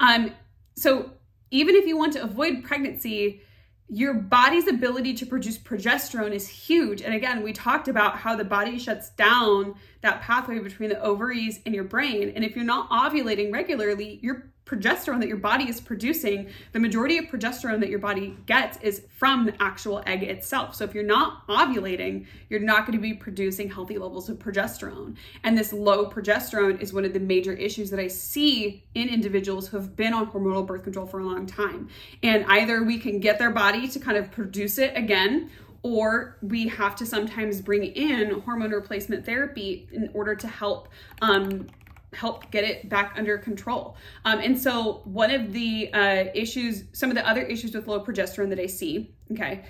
Um, 0.00 0.32
so 0.76 1.10
even 1.50 1.74
if 1.74 1.86
you 1.86 1.96
want 1.96 2.12
to 2.14 2.22
avoid 2.22 2.64
pregnancy, 2.64 3.42
your 3.88 4.12
body's 4.14 4.68
ability 4.68 5.14
to 5.14 5.26
produce 5.26 5.56
progesterone 5.56 6.32
is 6.32 6.46
huge. 6.46 7.00
And 7.00 7.14
again, 7.14 7.42
we 7.42 7.52
talked 7.52 7.88
about 7.88 8.18
how 8.18 8.36
the 8.36 8.44
body 8.44 8.78
shuts 8.78 9.10
down 9.10 9.74
that 10.02 10.20
pathway 10.20 10.58
between 10.58 10.90
the 10.90 11.00
ovaries 11.00 11.60
and 11.64 11.74
your 11.74 11.84
brain. 11.84 12.32
And 12.36 12.44
if 12.44 12.54
you're 12.54 12.66
not 12.66 12.90
ovulating 12.90 13.52
regularly, 13.52 14.18
you're 14.22 14.52
progesterone 14.68 15.18
that 15.20 15.28
your 15.28 15.38
body 15.38 15.68
is 15.68 15.80
producing, 15.80 16.48
the 16.72 16.78
majority 16.78 17.18
of 17.18 17.24
progesterone 17.26 17.80
that 17.80 17.88
your 17.88 17.98
body 17.98 18.36
gets 18.46 18.78
is 18.78 19.02
from 19.16 19.46
the 19.46 19.62
actual 19.62 20.02
egg 20.06 20.22
itself. 20.22 20.74
So 20.74 20.84
if 20.84 20.94
you're 20.94 21.04
not 21.04 21.46
ovulating, 21.48 22.26
you're 22.50 22.60
not 22.60 22.86
going 22.86 22.96
to 22.96 23.02
be 23.02 23.14
producing 23.14 23.70
healthy 23.70 23.98
levels 23.98 24.28
of 24.28 24.38
progesterone. 24.38 25.16
And 25.44 25.56
this 25.56 25.72
low 25.72 26.10
progesterone 26.10 26.80
is 26.80 26.92
one 26.92 27.04
of 27.04 27.12
the 27.12 27.20
major 27.20 27.52
issues 27.52 27.90
that 27.90 28.00
I 28.00 28.08
see 28.08 28.84
in 28.94 29.08
individuals 29.08 29.68
who 29.68 29.78
have 29.78 29.96
been 29.96 30.12
on 30.12 30.30
hormonal 30.30 30.66
birth 30.66 30.84
control 30.84 31.06
for 31.06 31.20
a 31.20 31.24
long 31.24 31.46
time. 31.46 31.88
And 32.22 32.44
either 32.46 32.82
we 32.82 32.98
can 32.98 33.20
get 33.20 33.38
their 33.38 33.50
body 33.50 33.88
to 33.88 33.98
kind 33.98 34.18
of 34.18 34.30
produce 34.30 34.78
it 34.78 34.96
again 34.96 35.50
or 35.82 36.36
we 36.42 36.66
have 36.68 36.96
to 36.96 37.06
sometimes 37.06 37.60
bring 37.60 37.84
in 37.84 38.40
hormone 38.40 38.72
replacement 38.72 39.24
therapy 39.24 39.88
in 39.92 40.10
order 40.12 40.34
to 40.34 40.48
help 40.48 40.88
um, 41.22 41.68
help 42.12 42.50
get 42.50 42.64
it 42.64 42.88
back 42.88 43.14
under 43.16 43.38
control. 43.38 43.96
Um, 44.24 44.40
and 44.40 44.58
so, 44.58 45.02
one 45.04 45.30
of 45.30 45.52
the 45.52 45.92
uh, 45.92 46.24
issues, 46.34 46.84
some 46.92 47.10
of 47.10 47.16
the 47.16 47.28
other 47.28 47.42
issues 47.42 47.74
with 47.74 47.86
low 47.86 48.04
progesterone 48.04 48.48
that 48.50 48.58
I 48.58 48.66
see, 48.66 49.12
okay, 49.32 49.64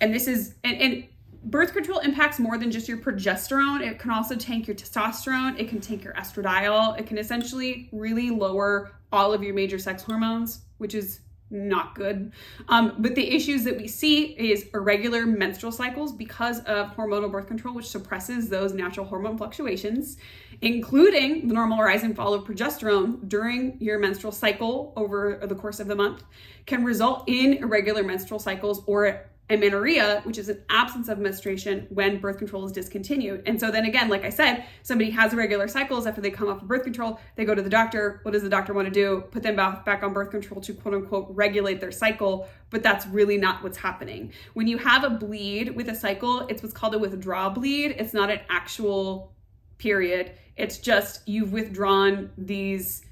and 0.00 0.12
this 0.12 0.26
is, 0.26 0.54
and, 0.64 0.80
and 0.80 1.04
birth 1.44 1.72
control 1.72 2.00
impacts 2.00 2.38
more 2.38 2.58
than 2.58 2.70
just 2.70 2.88
your 2.88 2.98
progesterone. 2.98 3.80
It 3.80 3.98
can 3.98 4.10
also 4.10 4.34
tank 4.34 4.66
your 4.66 4.76
testosterone, 4.76 5.58
it 5.58 5.68
can 5.68 5.80
tank 5.80 6.04
your 6.04 6.12
estradiol, 6.14 6.98
it 6.98 7.06
can 7.06 7.18
essentially 7.18 7.88
really 7.92 8.30
lower 8.30 8.92
all 9.12 9.32
of 9.32 9.42
your 9.42 9.54
major 9.54 9.78
sex 9.78 10.02
hormones, 10.02 10.62
which 10.78 10.94
is 10.94 11.20
not 11.50 11.94
good. 11.94 12.32
Um, 12.68 12.94
but 12.98 13.14
the 13.14 13.34
issues 13.34 13.64
that 13.64 13.76
we 13.76 13.86
see 13.86 14.24
is 14.32 14.68
irregular 14.74 15.26
menstrual 15.26 15.72
cycles 15.72 16.12
because 16.12 16.60
of 16.60 16.94
hormonal 16.96 17.30
birth 17.30 17.46
control, 17.46 17.74
which 17.74 17.86
suppresses 17.86 18.48
those 18.48 18.72
natural 18.72 19.06
hormone 19.06 19.38
fluctuations, 19.38 20.16
including 20.60 21.46
the 21.48 21.54
normal 21.54 21.82
rise 21.82 22.02
and 22.02 22.16
fall 22.16 22.34
of 22.34 22.44
progesterone 22.44 23.28
during 23.28 23.76
your 23.80 23.98
menstrual 23.98 24.32
cycle 24.32 24.92
over 24.96 25.40
the 25.46 25.54
course 25.54 25.78
of 25.78 25.86
the 25.86 25.94
month, 25.94 26.24
can 26.66 26.84
result 26.84 27.24
in 27.28 27.54
irregular 27.54 28.02
menstrual 28.02 28.40
cycles 28.40 28.82
or 28.86 29.30
amenorrhea, 29.48 30.22
which 30.24 30.38
is 30.38 30.48
an 30.48 30.62
absence 30.70 31.08
of 31.08 31.18
menstruation 31.18 31.86
when 31.90 32.18
birth 32.18 32.38
control 32.38 32.64
is 32.64 32.72
discontinued. 32.72 33.42
And 33.46 33.60
so 33.60 33.70
then 33.70 33.84
again, 33.84 34.08
like 34.08 34.24
I 34.24 34.30
said, 34.30 34.64
somebody 34.82 35.10
has 35.10 35.32
irregular 35.32 35.68
cycles 35.68 36.06
after 36.06 36.20
they 36.20 36.30
come 36.30 36.48
off 36.48 36.62
of 36.62 36.68
birth 36.68 36.82
control, 36.82 37.20
they 37.36 37.44
go 37.44 37.54
to 37.54 37.62
the 37.62 37.70
doctor. 37.70 38.20
What 38.22 38.32
does 38.32 38.42
the 38.42 38.48
doctor 38.48 38.74
want 38.74 38.86
to 38.86 38.92
do? 38.92 39.24
Put 39.30 39.42
them 39.42 39.56
back 39.56 40.02
on 40.02 40.12
birth 40.12 40.30
control 40.30 40.60
to 40.62 40.74
quote 40.74 40.94
unquote 40.94 41.28
regulate 41.30 41.80
their 41.80 41.92
cycle, 41.92 42.48
but 42.70 42.82
that's 42.82 43.06
really 43.06 43.36
not 43.36 43.62
what's 43.62 43.78
happening. 43.78 44.32
When 44.54 44.66
you 44.66 44.78
have 44.78 45.04
a 45.04 45.10
bleed 45.10 45.76
with 45.76 45.88
a 45.88 45.94
cycle, 45.94 46.46
it's 46.48 46.62
what's 46.62 46.74
called 46.74 46.94
a 46.94 46.98
withdrawal 46.98 47.50
bleed. 47.50 47.94
It's 47.98 48.14
not 48.14 48.30
an 48.30 48.40
actual 48.50 49.32
period. 49.78 50.32
It's 50.56 50.78
just 50.78 51.26
you've 51.28 51.52
withdrawn 51.52 52.30
these 52.36 53.05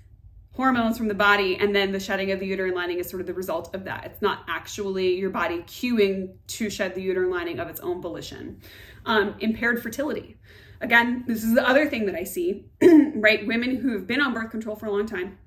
hormones 0.54 0.96
from 0.96 1.08
the 1.08 1.14
body 1.14 1.56
and 1.56 1.74
then 1.74 1.90
the 1.90 1.98
shedding 1.98 2.30
of 2.30 2.38
the 2.38 2.46
uterine 2.46 2.74
lining 2.74 2.98
is 2.98 3.08
sort 3.08 3.20
of 3.20 3.26
the 3.26 3.34
result 3.34 3.74
of 3.74 3.84
that. 3.84 4.04
It's 4.04 4.22
not 4.22 4.44
actually 4.48 5.16
your 5.16 5.30
body 5.30 5.58
cueing 5.62 6.34
to 6.46 6.70
shed 6.70 6.94
the 6.94 7.02
uterine 7.02 7.30
lining 7.30 7.58
of 7.58 7.68
its 7.68 7.80
own 7.80 8.00
volition. 8.00 8.60
Um, 9.04 9.34
impaired 9.40 9.82
fertility. 9.82 10.36
Again 10.80 11.24
this 11.26 11.42
is 11.42 11.54
the 11.54 11.66
other 11.66 11.88
thing 11.88 12.06
that 12.06 12.14
i 12.14 12.24
see 12.24 12.66
right? 13.14 13.46
Women 13.46 13.76
who 13.76 13.92
have 13.92 14.06
been 14.06 14.20
on 14.20 14.34
birth 14.34 14.50
control 14.50 14.76
for 14.76 14.86
a 14.86 14.92
long 14.92 15.06
time 15.06 15.38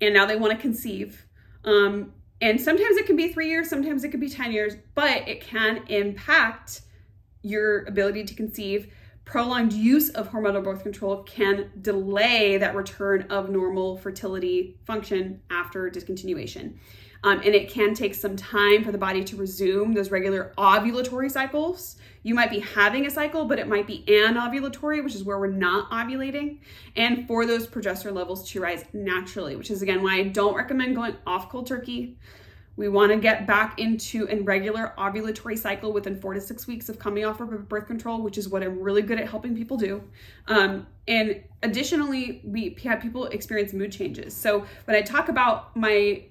and 0.00 0.14
now 0.14 0.26
they 0.26 0.36
want 0.36 0.52
to 0.52 0.58
conceive 0.58 1.26
um, 1.64 2.12
and 2.40 2.60
sometimes 2.60 2.96
it 2.96 3.06
can 3.06 3.16
be 3.16 3.32
three 3.32 3.48
years 3.48 3.68
sometimes 3.68 4.04
it 4.04 4.10
could 4.10 4.20
be 4.20 4.28
10 4.28 4.52
years 4.52 4.74
but 4.94 5.26
it 5.28 5.40
can 5.40 5.84
impact 5.88 6.82
your 7.42 7.84
ability 7.84 8.24
to 8.24 8.34
conceive 8.34 8.92
prolonged 9.28 9.74
use 9.74 10.08
of 10.10 10.30
hormonal 10.30 10.64
birth 10.64 10.82
control 10.82 11.22
can 11.24 11.70
delay 11.82 12.56
that 12.56 12.74
return 12.74 13.26
of 13.28 13.50
normal 13.50 13.98
fertility 13.98 14.78
function 14.86 15.40
after 15.50 15.90
discontinuation. 15.90 16.78
Um, 17.24 17.40
and 17.44 17.54
it 17.54 17.68
can 17.68 17.94
take 17.94 18.14
some 18.14 18.36
time 18.36 18.84
for 18.84 18.90
the 18.90 18.96
body 18.96 19.22
to 19.24 19.36
resume 19.36 19.92
those 19.92 20.10
regular 20.10 20.54
ovulatory 20.56 21.30
cycles. 21.30 21.96
You 22.22 22.34
might 22.34 22.48
be 22.48 22.60
having 22.60 23.06
a 23.06 23.10
cycle, 23.10 23.44
but 23.44 23.58
it 23.58 23.68
might 23.68 23.86
be 23.86 24.04
anovulatory, 24.08 25.04
which 25.04 25.14
is 25.14 25.24
where 25.24 25.38
we're 25.38 25.48
not 25.48 25.90
ovulating, 25.90 26.60
and 26.96 27.26
for 27.26 27.44
those 27.44 27.66
progesterone 27.66 28.14
levels 28.14 28.48
to 28.50 28.60
rise 28.60 28.84
naturally, 28.92 29.56
which 29.56 29.70
is 29.70 29.82
again 29.82 30.02
why 30.02 30.14
I 30.14 30.22
don't 30.24 30.54
recommend 30.54 30.94
going 30.94 31.16
off 31.26 31.50
cold 31.50 31.66
turkey. 31.66 32.16
We 32.78 32.88
want 32.88 33.10
to 33.10 33.18
get 33.18 33.44
back 33.44 33.80
into 33.80 34.28
a 34.30 34.38
regular 34.38 34.94
ovulatory 34.96 35.58
cycle 35.58 35.92
within 35.92 36.18
four 36.20 36.32
to 36.32 36.40
six 36.40 36.68
weeks 36.68 36.88
of 36.88 36.96
coming 36.96 37.24
off 37.24 37.40
of 37.40 37.68
birth 37.68 37.88
control, 37.88 38.22
which 38.22 38.38
is 38.38 38.48
what 38.48 38.62
I'm 38.62 38.78
really 38.80 39.02
good 39.02 39.18
at 39.18 39.28
helping 39.28 39.56
people 39.56 39.76
do. 39.76 40.00
Um, 40.46 40.86
and 41.08 41.42
additionally, 41.64 42.40
we 42.44 42.76
have 42.84 43.00
people 43.00 43.26
experience 43.26 43.72
mood 43.72 43.90
changes. 43.90 44.32
So 44.34 44.64
when 44.84 44.96
I 44.96 45.02
talk 45.02 45.28
about 45.28 45.76
my 45.76 46.22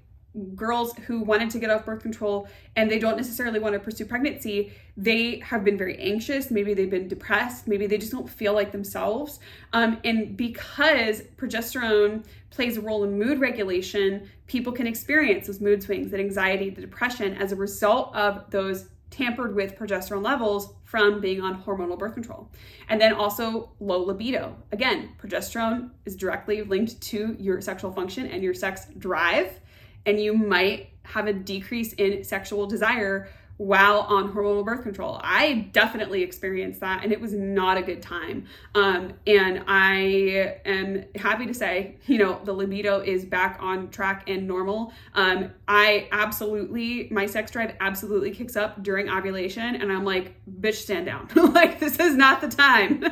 girls 0.55 0.93
who 1.05 1.21
wanted 1.21 1.49
to 1.51 1.59
get 1.59 1.69
off 1.69 1.85
birth 1.85 2.01
control 2.01 2.47
and 2.75 2.89
they 2.89 2.99
don't 2.99 3.17
necessarily 3.17 3.59
want 3.59 3.73
to 3.73 3.79
pursue 3.79 4.05
pregnancy, 4.05 4.71
they 4.95 5.39
have 5.39 5.63
been 5.63 5.77
very 5.77 5.97
anxious. 5.97 6.51
Maybe 6.51 6.73
they've 6.73 6.89
been 6.89 7.07
depressed. 7.07 7.67
Maybe 7.67 7.87
they 7.87 7.97
just 7.97 8.11
don't 8.11 8.29
feel 8.29 8.53
like 8.53 8.71
themselves. 8.71 9.39
Um, 9.73 9.99
and 10.03 10.37
because 10.37 11.21
progesterone 11.37 12.25
plays 12.49 12.77
a 12.77 12.81
role 12.81 13.03
in 13.03 13.17
mood 13.17 13.39
regulation, 13.39 14.29
people 14.47 14.71
can 14.71 14.87
experience 14.87 15.47
those 15.47 15.59
mood 15.61 15.83
swings, 15.83 16.11
that 16.11 16.19
anxiety, 16.19 16.69
the 16.69 16.81
depression 16.81 17.35
as 17.35 17.51
a 17.51 17.55
result 17.55 18.15
of 18.15 18.49
those 18.51 18.87
tampered 19.09 19.55
with 19.55 19.77
progesterone 19.77 20.23
levels 20.23 20.73
from 20.83 21.19
being 21.21 21.41
on 21.41 21.63
hormonal 21.63 21.97
birth 21.97 22.13
control. 22.13 22.49
And 22.89 22.99
then 22.99 23.13
also 23.13 23.71
low 23.79 23.99
libido. 23.99 24.55
Again, 24.71 25.09
progesterone 25.17 25.91
is 26.05 26.15
directly 26.15 26.61
linked 26.61 26.99
to 27.01 27.35
your 27.39 27.61
sexual 27.61 27.91
function 27.91 28.27
and 28.27 28.43
your 28.43 28.53
sex 28.53 28.87
drive 28.97 29.59
and 30.07 30.19
you 30.19 30.33
might 30.33 30.89
have 31.03 31.27
a 31.27 31.33
decrease 31.33 31.93
in 31.93 32.23
sexual 32.23 32.65
desire 32.65 33.29
while 33.57 34.01
on 34.01 34.31
hormonal 34.31 34.63
birth 34.63 34.83
control. 34.83 35.19
I 35.23 35.69
definitely 35.71 36.21
experienced 36.21 36.79
that 36.81 37.03
and 37.03 37.11
it 37.11 37.19
was 37.19 37.33
not 37.33 37.77
a 37.77 37.81
good 37.81 38.01
time. 38.01 38.45
Um, 38.75 39.13
and 39.25 39.63
I 39.67 40.59
am 40.63 41.05
happy 41.15 41.47
to 41.47 41.53
say, 41.53 41.97
you 42.05 42.19
know, 42.19 42.39
the 42.43 42.53
libido 42.53 42.99
is 42.99 43.25
back 43.25 43.57
on 43.59 43.89
track 43.89 44.29
and 44.29 44.47
normal. 44.47 44.93
Um, 45.15 45.51
I 45.67 46.07
absolutely, 46.11 47.09
my 47.09 47.25
sex 47.25 47.49
drive 47.49 47.75
absolutely 47.79 48.31
kicks 48.31 48.55
up 48.55 48.83
during 48.83 49.09
ovulation 49.09 49.75
and 49.75 49.91
I'm 49.91 50.05
like, 50.05 50.35
bitch, 50.61 50.75
stand 50.75 51.07
down. 51.07 51.27
like, 51.53 51.79
this 51.79 51.99
is 51.99 52.15
not 52.15 52.41
the 52.41 52.49
time. 52.49 53.03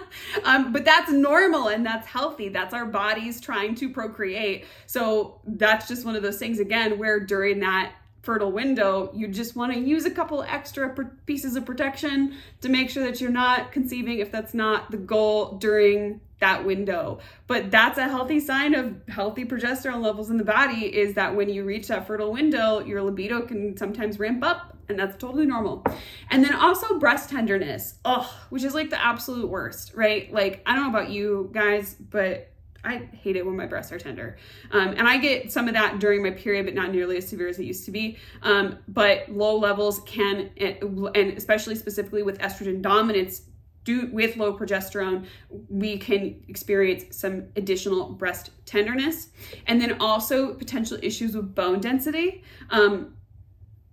um, 0.44 0.72
but 0.72 0.84
that's 0.84 1.10
normal 1.10 1.68
and 1.68 1.84
that's 1.84 2.06
healthy. 2.06 2.50
That's 2.50 2.74
our 2.74 2.84
bodies 2.84 3.40
trying 3.40 3.74
to 3.76 3.88
procreate. 3.88 4.66
So 4.86 5.40
that's 5.46 5.88
just 5.88 6.04
one 6.04 6.14
of 6.14 6.22
those 6.22 6.38
things, 6.38 6.58
again, 6.58 6.98
where 6.98 7.20
during 7.20 7.60
that 7.60 7.94
fertile 8.24 8.52
window, 8.52 9.10
you 9.14 9.28
just 9.28 9.54
want 9.54 9.72
to 9.72 9.78
use 9.78 10.04
a 10.04 10.10
couple 10.10 10.42
extra 10.42 10.94
pieces 11.26 11.56
of 11.56 11.64
protection 11.64 12.34
to 12.60 12.68
make 12.68 12.90
sure 12.90 13.04
that 13.04 13.20
you're 13.20 13.30
not 13.30 13.72
conceiving 13.72 14.18
if 14.18 14.32
that's 14.32 14.54
not 14.54 14.90
the 14.90 14.96
goal 14.96 15.58
during 15.58 16.20
that 16.40 16.64
window. 16.64 17.18
But 17.46 17.70
that's 17.70 17.98
a 17.98 18.04
healthy 18.04 18.40
sign 18.40 18.74
of 18.74 18.96
healthy 19.08 19.44
progesterone 19.44 20.02
levels 20.02 20.30
in 20.30 20.36
the 20.36 20.44
body 20.44 20.94
is 20.94 21.14
that 21.14 21.34
when 21.34 21.48
you 21.48 21.64
reach 21.64 21.88
that 21.88 22.06
fertile 22.06 22.32
window, 22.32 22.80
your 22.80 23.02
libido 23.02 23.42
can 23.42 23.76
sometimes 23.76 24.18
ramp 24.18 24.44
up 24.44 24.76
and 24.88 24.98
that's 24.98 25.16
totally 25.16 25.46
normal. 25.46 25.84
And 26.30 26.44
then 26.44 26.54
also 26.54 26.98
breast 26.98 27.30
tenderness, 27.30 27.98
oh, 28.04 28.30
which 28.50 28.64
is 28.64 28.74
like 28.74 28.90
the 28.90 29.02
absolute 29.02 29.48
worst, 29.48 29.94
right? 29.94 30.32
Like 30.32 30.62
I 30.66 30.74
don't 30.74 30.84
know 30.84 30.98
about 30.98 31.10
you 31.10 31.50
guys, 31.52 31.94
but 31.94 32.50
I 32.84 33.08
hate 33.12 33.36
it 33.36 33.44
when 33.44 33.56
my 33.56 33.66
breasts 33.66 33.92
are 33.92 33.98
tender. 33.98 34.36
Um, 34.70 34.90
and 34.90 35.08
I 35.08 35.16
get 35.18 35.50
some 35.50 35.68
of 35.68 35.74
that 35.74 35.98
during 35.98 36.22
my 36.22 36.30
period, 36.30 36.66
but 36.66 36.74
not 36.74 36.92
nearly 36.92 37.16
as 37.16 37.26
severe 37.26 37.48
as 37.48 37.58
it 37.58 37.64
used 37.64 37.84
to 37.86 37.90
be. 37.90 38.18
Um, 38.42 38.78
but 38.88 39.28
low 39.28 39.58
levels 39.58 40.00
can, 40.00 40.50
and 40.58 41.36
especially 41.36 41.74
specifically 41.74 42.22
with 42.22 42.38
estrogen 42.38 42.82
dominance, 42.82 43.42
due 43.84 44.08
with 44.12 44.36
low 44.36 44.56
progesterone, 44.56 45.26
we 45.68 45.98
can 45.98 46.42
experience 46.48 47.16
some 47.16 47.44
additional 47.56 48.10
breast 48.10 48.50
tenderness, 48.64 49.28
and 49.66 49.80
then 49.80 49.96
also 50.00 50.54
potential 50.54 50.98
issues 51.02 51.36
with 51.36 51.54
bone 51.54 51.80
density. 51.80 52.42
Um, 52.70 53.14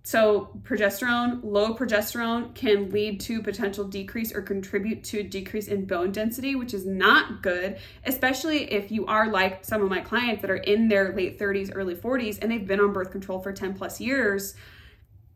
so, 0.04 0.50
progesterone, 0.64 1.42
low 1.44 1.76
progesterone 1.76 2.56
can 2.56 2.90
lead 2.90 3.20
to 3.22 3.42
potential 3.44 3.84
decrease 3.84 4.34
or 4.34 4.42
contribute 4.42 5.04
to 5.06 5.20
a 5.20 5.24
decrease 5.24 5.68
in 5.68 5.86
bone 5.86 6.12
density, 6.12 6.56
which 6.56 6.74
is 6.74 6.88
not 6.88 7.44
good, 7.44 7.78
especially 8.06 8.72
if 8.72 8.92
you 8.92 9.06
are 9.06 9.30
like 9.30 9.64
some 9.64 9.84
of 9.84 9.90
my 9.90 10.00
clients 10.00 10.42
that 10.42 10.50
are 10.50 10.56
in 10.56 10.88
their 10.88 11.16
late 11.16 11.38
30s, 11.38 11.72
early 11.76 11.94
40s, 11.94 12.40
and 12.42 12.50
they've 12.50 12.66
been 12.66 12.80
on 12.80 12.94
birth 12.94 13.12
control 13.12 13.40
for 13.40 13.54
10 13.54 13.76
plus 13.76 14.02
years. 14.02 14.56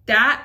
That 0.07 0.43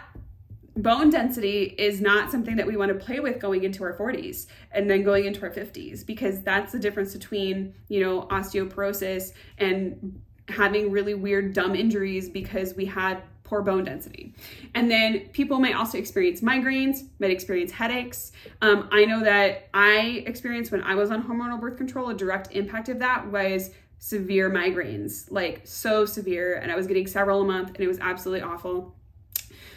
bone 0.77 1.09
density 1.09 1.75
is 1.79 2.03
not 2.03 2.31
something 2.31 2.57
that 2.57 2.67
we 2.67 2.77
want 2.77 2.91
to 2.91 3.03
play 3.03 3.21
with 3.21 3.41
going 3.41 3.65
into 3.65 3.83
our 3.85 3.97
40s 3.97 4.47
and 4.73 4.89
then 4.89 5.03
going 5.03 5.25
into 5.25 5.43
our 5.43 5.51
50s 5.51 6.05
because 6.05 6.43
that's 6.43 6.73
the 6.73 6.79
difference 6.79 7.15
between, 7.15 7.75
you 7.89 8.01
know, 8.01 8.23
osteoporosis 8.31 9.33
and 9.57 10.21
having 10.49 10.91
really 10.91 11.15
weird 11.15 11.55
dumb 11.55 11.75
injuries 11.75 12.29
because 12.29 12.75
we 12.75 12.85
had 12.85 13.23
poor 13.51 13.63
bone 13.63 13.85
density. 13.85 14.33
And 14.77 14.89
then 14.89 15.29
people 15.33 15.59
might 15.59 15.75
also 15.75 15.99
experience 15.99 16.41
migraines, 16.41 17.09
might 17.19 17.33
experience 17.33 17.73
headaches. 17.73 18.31
Um, 18.63 18.89
I 18.93 19.05
know 19.05 19.23
that 19.25 19.69
I 19.75 20.23
experienced 20.25 20.71
when 20.71 20.83
I 20.83 20.95
was 20.95 21.11
on 21.11 21.25
hormonal 21.25 21.61
birth 21.61 21.77
control, 21.77 22.11
a 22.11 22.15
direct 22.15 22.53
impact 22.53 22.89
of 22.89 23.01
that 23.01 23.27
was 23.27 23.71
severe 23.99 24.49
migraines, 24.49 25.31
like 25.31 25.63
so 25.65 26.07
severe. 26.07 26.55
And 26.55 26.71
I 26.71 26.77
was 26.77 26.87
getting 26.87 27.09
several 27.09 27.43
a 27.43 27.45
month 27.45 27.71
and 27.71 27.81
it 27.81 27.89
was 27.89 27.99
absolutely 27.99 28.43
awful. 28.43 28.95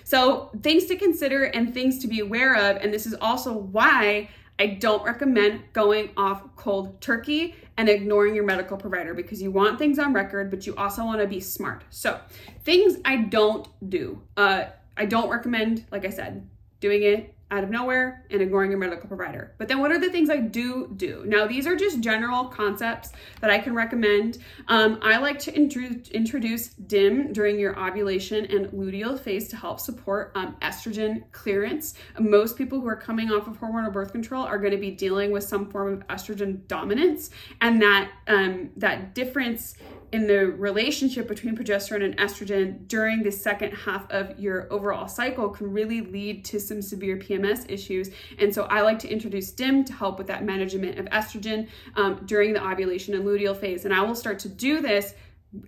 So, 0.06 0.52
things 0.62 0.86
to 0.88 0.96
consider 0.96 1.46
and 1.46 1.74
things 1.74 1.98
to 2.00 2.08
be 2.08 2.20
aware 2.20 2.56
of. 2.56 2.78
And 2.78 2.94
this 2.94 3.06
is 3.06 3.16
also 3.22 3.54
why 3.54 4.30
I 4.60 4.68
don't 4.68 5.04
recommend 5.04 5.64
going 5.74 6.12
off 6.16 6.44
cold 6.56 7.02
turkey 7.02 7.56
and 7.78 7.90
ignoring 7.90 8.36
your 8.36 8.44
medical 8.46 8.78
provider 8.78 9.14
because 9.14 9.42
you 9.42 9.52
want 9.52 9.80
things 9.80 9.98
on 9.98 10.14
record, 10.14 10.52
but 10.52 10.68
you 10.68 10.76
also 10.76 11.04
want 11.04 11.22
to 11.22 11.28
be 11.28 11.40
smart. 11.40 11.84
So, 11.90 12.20
things 12.64 12.98
I 13.04 13.18
don't 13.18 13.68
do. 13.90 14.22
Uh, 14.38 14.66
I 14.96 15.06
don't 15.06 15.30
recommend, 15.30 15.86
like 15.92 16.06
I 16.06 16.10
said, 16.10 16.48
doing 16.80 17.04
it 17.04 17.34
out 17.54 17.64
of 17.64 17.70
nowhere 17.70 18.26
and 18.32 18.42
ignoring 18.42 18.72
your 18.72 18.80
medical 18.80 19.08
provider. 19.08 19.54
But 19.60 19.68
then 19.68 19.80
what 19.80 19.92
are 19.92 20.00
the 20.00 20.10
things 20.10 20.32
I 20.32 20.38
do 20.38 20.92
do? 20.98 21.24
Now, 21.28 21.46
these 21.46 21.68
are 21.68 21.76
just 21.76 22.00
general 22.00 22.46
concepts 22.46 23.12
that 23.42 23.52
I 23.52 23.60
can 23.60 23.76
recommend. 23.76 24.40
Um, 24.68 24.98
I 25.04 25.18
like 25.18 25.38
to 25.40 25.52
intru- 25.52 26.12
introduce 26.12 26.70
DIM 26.70 27.32
during 27.32 27.60
your 27.60 27.80
ovulation 27.80 28.46
and 28.46 28.68
luteal 28.72 29.20
phase 29.20 29.50
to 29.50 29.56
help 29.56 29.80
support 29.80 30.32
um, 30.34 30.56
estrogen 30.64 31.32
clearance. 31.32 31.94
Most 32.20 32.58
people 32.58 32.82
who 32.82 32.88
are 32.88 32.96
coming 32.96 33.32
off 33.32 33.48
of 33.48 33.60
hormonal 33.60 33.94
birth 33.94 34.12
control 34.12 34.44
are 34.44 34.58
going 34.58 34.72
to 34.72 34.78
be 34.78 34.90
dealing 34.90 35.30
with 35.30 35.44
some 35.44 35.70
form 35.70 35.94
of 35.94 36.08
estrogen 36.08 36.68
dominance, 36.68 37.30
and 37.62 37.80
that 37.84 38.10
um, 38.28 38.72
that 38.78 39.14
difference 39.14 39.76
in 40.14 40.28
the 40.28 40.46
relationship 40.46 41.28
between 41.28 41.58
progesterone 41.58 42.04
and 42.06 42.16
estrogen 42.18 42.88
during 42.88 43.24
the 43.24 43.32
second 43.32 43.72
half 43.72 44.10
of 44.12 44.40
your 44.40 44.72
overall 44.72 45.08
cycle 45.08 45.50
can 45.50 45.74
really 45.74 46.02
lead 46.02 46.46
to 46.46 46.60
some 46.60 46.84
severe 46.84 47.18
PMS 47.18 47.66
issues. 47.68 48.12
And 48.38 48.54
so 48.54 48.66
I 48.66 48.82
like 48.82 49.00
to 49.00 49.10
introduce 49.10 49.52
DIM 49.52 49.84
to 49.86 49.94
help 49.94 50.20
with 50.20 50.28
that 50.28 50.46
management 50.46 51.00
of 51.00 51.08
estrogen 51.08 51.68
um, 51.96 52.22
during 52.28 52.54
the 52.54 52.64
ovulation 52.64 53.16
and 53.16 53.26
luteal 53.26 53.58
phase. 53.58 53.86
And 53.86 53.94
I 53.94 54.02
will 54.02 54.14
start 54.14 54.38
to 54.40 54.50
do 54.50 54.82
this 54.82 55.16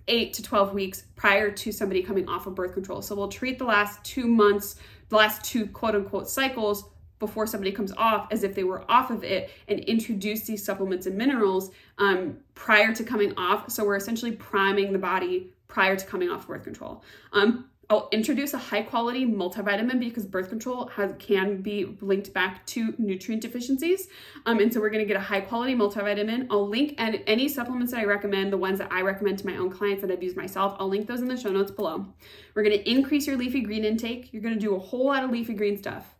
eight 0.06 0.32
to 0.34 0.44
12 0.44 0.72
weeks 0.72 1.04
prior 1.16 1.50
to 1.50 1.72
somebody 1.72 2.04
coming 2.04 2.28
off 2.28 2.46
of 2.46 2.54
birth 2.54 2.72
control. 2.72 3.02
So 3.02 3.16
we'll 3.16 3.28
treat 3.28 3.58
the 3.58 3.64
last 3.64 4.04
two 4.04 4.28
months, 4.28 4.76
the 5.08 5.16
last 5.16 5.42
two 5.44 5.66
quote 5.66 5.96
unquote 5.96 6.30
cycles 6.30 6.84
before 7.18 7.46
somebody 7.46 7.72
comes 7.72 7.92
off 7.96 8.28
as 8.30 8.44
if 8.44 8.54
they 8.54 8.64
were 8.64 8.84
off 8.90 9.10
of 9.10 9.24
it 9.24 9.50
and 9.68 9.80
introduce 9.80 10.42
these 10.42 10.64
supplements 10.64 11.06
and 11.06 11.16
minerals 11.16 11.70
um, 11.98 12.36
prior 12.54 12.94
to 12.94 13.04
coming 13.04 13.32
off. 13.36 13.70
So 13.70 13.84
we're 13.84 13.96
essentially 13.96 14.32
priming 14.32 14.92
the 14.92 14.98
body 14.98 15.52
prior 15.68 15.96
to 15.96 16.06
coming 16.06 16.30
off 16.30 16.46
birth 16.46 16.64
control. 16.64 17.02
Um, 17.32 17.70
I'll 17.88 18.08
introduce 18.10 18.52
a 18.52 18.58
high 18.58 18.82
quality 18.82 19.24
multivitamin 19.24 20.00
because 20.00 20.26
birth 20.26 20.48
control 20.48 20.88
has 20.88 21.14
can 21.20 21.62
be 21.62 21.96
linked 22.00 22.32
back 22.32 22.66
to 22.66 22.92
nutrient 22.98 23.42
deficiencies. 23.42 24.08
Um, 24.44 24.58
and 24.58 24.74
so 24.74 24.80
we're 24.80 24.90
to 24.90 25.04
get 25.04 25.16
a 25.16 25.20
high 25.20 25.40
quality 25.40 25.76
multivitamin. 25.76 26.48
I'll 26.50 26.66
link 26.66 26.96
and 26.98 27.22
any 27.28 27.48
supplements 27.48 27.92
that 27.92 28.00
I 28.00 28.04
recommend, 28.04 28.52
the 28.52 28.56
ones 28.56 28.80
that 28.80 28.90
I 28.90 29.02
recommend 29.02 29.38
to 29.38 29.46
my 29.46 29.56
own 29.56 29.70
clients 29.70 30.02
that 30.02 30.10
I've 30.10 30.22
used 30.22 30.36
myself, 30.36 30.74
I'll 30.80 30.88
link 30.88 31.06
those 31.06 31.20
in 31.20 31.28
the 31.28 31.36
show 31.36 31.52
notes 31.52 31.70
below. 31.70 32.06
We're 32.54 32.64
to 32.76 32.90
increase 32.90 33.24
your 33.24 33.36
leafy 33.36 33.60
green 33.60 33.84
intake. 33.84 34.32
You're 34.32 34.42
to 34.54 34.60
do 34.60 34.74
a 34.74 34.80
whole 34.80 35.06
lot 35.06 35.22
of 35.22 35.30
leafy 35.30 35.54
green 35.54 35.78
stuff. 35.78 36.15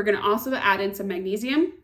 We're 0.00 0.04
going 0.04 0.16
to 0.16 0.24
also 0.24 0.54
add 0.54 0.80
in 0.80 0.94
some 0.94 1.08
magnesium, 1.08 1.74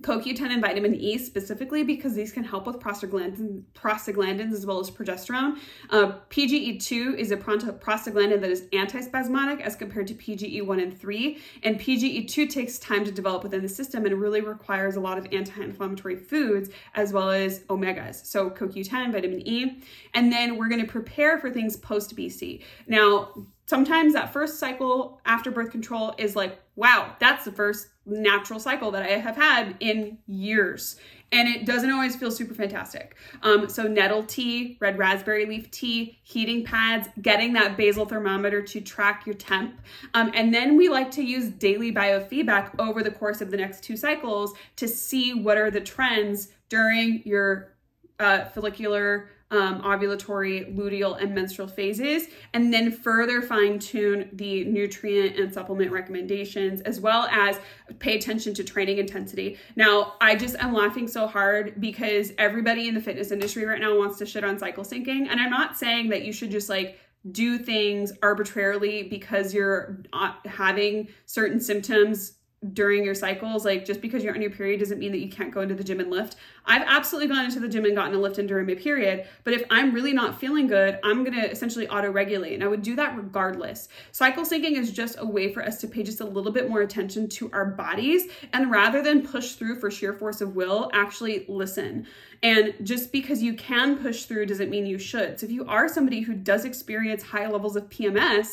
CoQ10 0.00 0.50
and 0.50 0.60
vitamin 0.60 0.96
E 0.96 1.16
specifically 1.16 1.84
because 1.84 2.12
these 2.12 2.32
can 2.32 2.42
help 2.42 2.66
with 2.66 2.80
prostaglandins, 2.80 3.62
prostaglandins 3.72 4.52
as 4.52 4.66
well 4.66 4.80
as 4.80 4.90
progesterone. 4.90 5.56
Uh, 5.90 6.14
PGE2 6.28 7.16
is 7.16 7.30
a 7.30 7.36
prostaglandin 7.36 8.40
that 8.40 8.50
is 8.50 8.62
antispasmodic 8.72 9.60
as 9.60 9.76
compared 9.76 10.08
to 10.08 10.14
PGE1 10.14 10.82
and 10.82 11.00
3. 11.00 11.38
And 11.62 11.78
PGE2 11.78 12.50
takes 12.50 12.80
time 12.80 13.04
to 13.04 13.12
develop 13.12 13.44
within 13.44 13.62
the 13.62 13.68
system 13.68 14.06
and 14.06 14.20
really 14.20 14.40
requires 14.40 14.96
a 14.96 15.00
lot 15.00 15.18
of 15.18 15.28
anti 15.30 15.62
inflammatory 15.62 16.16
foods 16.16 16.70
as 16.96 17.12
well 17.12 17.30
as 17.30 17.60
omegas. 17.68 18.26
So 18.26 18.50
CoQ10, 18.50 19.12
vitamin 19.12 19.46
E. 19.46 19.84
And 20.14 20.32
then 20.32 20.56
we're 20.56 20.68
going 20.68 20.84
to 20.84 20.90
prepare 20.90 21.38
for 21.38 21.48
things 21.48 21.76
post 21.76 22.16
BC. 22.16 22.64
Now, 22.88 23.46
sometimes 23.66 24.14
that 24.14 24.32
first 24.32 24.58
cycle 24.58 25.20
after 25.26 25.50
birth 25.50 25.70
control 25.70 26.14
is 26.18 26.34
like, 26.36 26.60
wow, 26.76 27.14
that's 27.20 27.44
the 27.44 27.52
first 27.52 27.88
natural 28.06 28.60
cycle 28.60 28.90
that 28.92 29.02
I 29.02 29.18
have 29.18 29.36
had 29.36 29.76
in 29.80 30.18
years. 30.26 30.96
And 31.32 31.48
it 31.48 31.66
doesn't 31.66 31.90
always 31.90 32.14
feel 32.14 32.30
super 32.30 32.54
fantastic. 32.54 33.16
Um, 33.42 33.68
so, 33.68 33.82
nettle 33.82 34.22
tea, 34.22 34.78
red 34.80 34.96
raspberry 34.96 35.44
leaf 35.44 35.68
tea, 35.72 36.20
heating 36.22 36.64
pads, 36.64 37.08
getting 37.20 37.52
that 37.54 37.76
basal 37.76 38.06
thermometer 38.06 38.62
to 38.62 38.80
track 38.80 39.26
your 39.26 39.34
temp. 39.34 39.80
Um, 40.14 40.30
and 40.34 40.54
then 40.54 40.76
we 40.76 40.88
like 40.88 41.10
to 41.12 41.22
use 41.22 41.48
daily 41.48 41.92
biofeedback 41.92 42.78
over 42.78 43.02
the 43.02 43.10
course 43.10 43.40
of 43.40 43.50
the 43.50 43.56
next 43.56 43.82
two 43.82 43.96
cycles 43.96 44.54
to 44.76 44.86
see 44.86 45.34
what 45.34 45.58
are 45.58 45.70
the 45.70 45.80
trends 45.80 46.52
during 46.68 47.22
your 47.24 47.74
uh, 48.20 48.44
follicular 48.46 49.28
um, 49.50 49.80
ovulatory, 49.82 50.76
luteal, 50.76 51.20
and 51.22 51.34
menstrual 51.34 51.68
phases, 51.68 52.28
and 52.52 52.72
then 52.72 52.90
further 52.90 53.40
fine 53.42 53.78
tune 53.78 54.28
the 54.32 54.64
nutrient 54.64 55.38
and 55.38 55.52
supplement 55.52 55.92
recommendations, 55.92 56.80
as 56.80 57.00
well 57.00 57.28
as 57.30 57.58
pay 57.98 58.16
attention 58.16 58.54
to 58.54 58.64
training 58.64 58.98
intensity. 58.98 59.58
Now, 59.76 60.14
I 60.20 60.34
just 60.34 60.56
am 60.56 60.72
laughing 60.72 61.06
so 61.06 61.26
hard 61.26 61.80
because 61.80 62.32
everybody 62.38 62.88
in 62.88 62.94
the 62.94 63.00
fitness 63.00 63.30
industry 63.30 63.64
right 63.64 63.80
now 63.80 63.96
wants 63.96 64.18
to 64.18 64.26
shit 64.26 64.44
on 64.44 64.58
cycle 64.58 64.84
syncing, 64.84 65.28
and 65.28 65.40
I'm 65.40 65.50
not 65.50 65.76
saying 65.76 66.08
that 66.10 66.24
you 66.24 66.32
should 66.32 66.50
just 66.50 66.68
like 66.68 66.98
do 67.32 67.58
things 67.58 68.12
arbitrarily 68.22 69.04
because 69.04 69.52
you're 69.52 70.02
having 70.44 71.08
certain 71.24 71.60
symptoms 71.60 72.34
during 72.72 73.04
your 73.04 73.14
cycles. 73.14 73.64
Like 73.64 73.84
just 73.84 74.00
because 74.00 74.24
you're 74.24 74.34
on 74.34 74.42
your 74.42 74.50
period 74.50 74.80
doesn't 74.80 74.98
mean 74.98 75.12
that 75.12 75.18
you 75.18 75.28
can't 75.28 75.52
go 75.52 75.60
into 75.60 75.74
the 75.74 75.84
gym 75.84 76.00
and 76.00 76.10
lift. 76.10 76.36
I've 76.64 76.82
absolutely 76.86 77.28
gone 77.34 77.44
into 77.44 77.60
the 77.60 77.68
gym 77.68 77.84
and 77.84 77.94
gotten 77.94 78.14
a 78.14 78.18
lift 78.18 78.38
in 78.38 78.46
during 78.46 78.66
my 78.66 78.74
period, 78.74 79.26
but 79.44 79.54
if 79.54 79.62
I'm 79.70 79.92
really 79.92 80.12
not 80.12 80.40
feeling 80.40 80.66
good, 80.66 80.98
I'm 81.04 81.22
gonna 81.22 81.44
essentially 81.44 81.88
auto 81.88 82.10
regulate. 82.10 82.54
And 82.54 82.64
I 82.64 82.68
would 82.68 82.82
do 82.82 82.96
that 82.96 83.16
regardless. 83.16 83.88
Cycle 84.12 84.44
syncing 84.44 84.76
is 84.76 84.92
just 84.92 85.16
a 85.18 85.26
way 85.26 85.52
for 85.52 85.62
us 85.62 85.80
to 85.80 85.86
pay 85.86 86.02
just 86.02 86.20
a 86.20 86.26
little 86.26 86.52
bit 86.52 86.68
more 86.68 86.80
attention 86.80 87.28
to 87.28 87.50
our 87.52 87.66
bodies 87.66 88.24
and 88.52 88.70
rather 88.70 89.02
than 89.02 89.26
push 89.26 89.52
through 89.52 89.78
for 89.78 89.90
sheer 89.90 90.12
force 90.12 90.40
of 90.40 90.56
will, 90.56 90.90
actually 90.92 91.44
listen. 91.48 92.06
And 92.42 92.74
just 92.82 93.12
because 93.12 93.42
you 93.42 93.54
can 93.54 93.98
push 93.98 94.24
through 94.24 94.46
doesn't 94.46 94.70
mean 94.70 94.86
you 94.86 94.98
should. 94.98 95.40
So 95.40 95.46
if 95.46 95.52
you 95.52 95.64
are 95.66 95.88
somebody 95.88 96.20
who 96.20 96.34
does 96.34 96.64
experience 96.64 97.22
high 97.22 97.48
levels 97.48 97.76
of 97.76 97.88
PMS, 97.88 98.46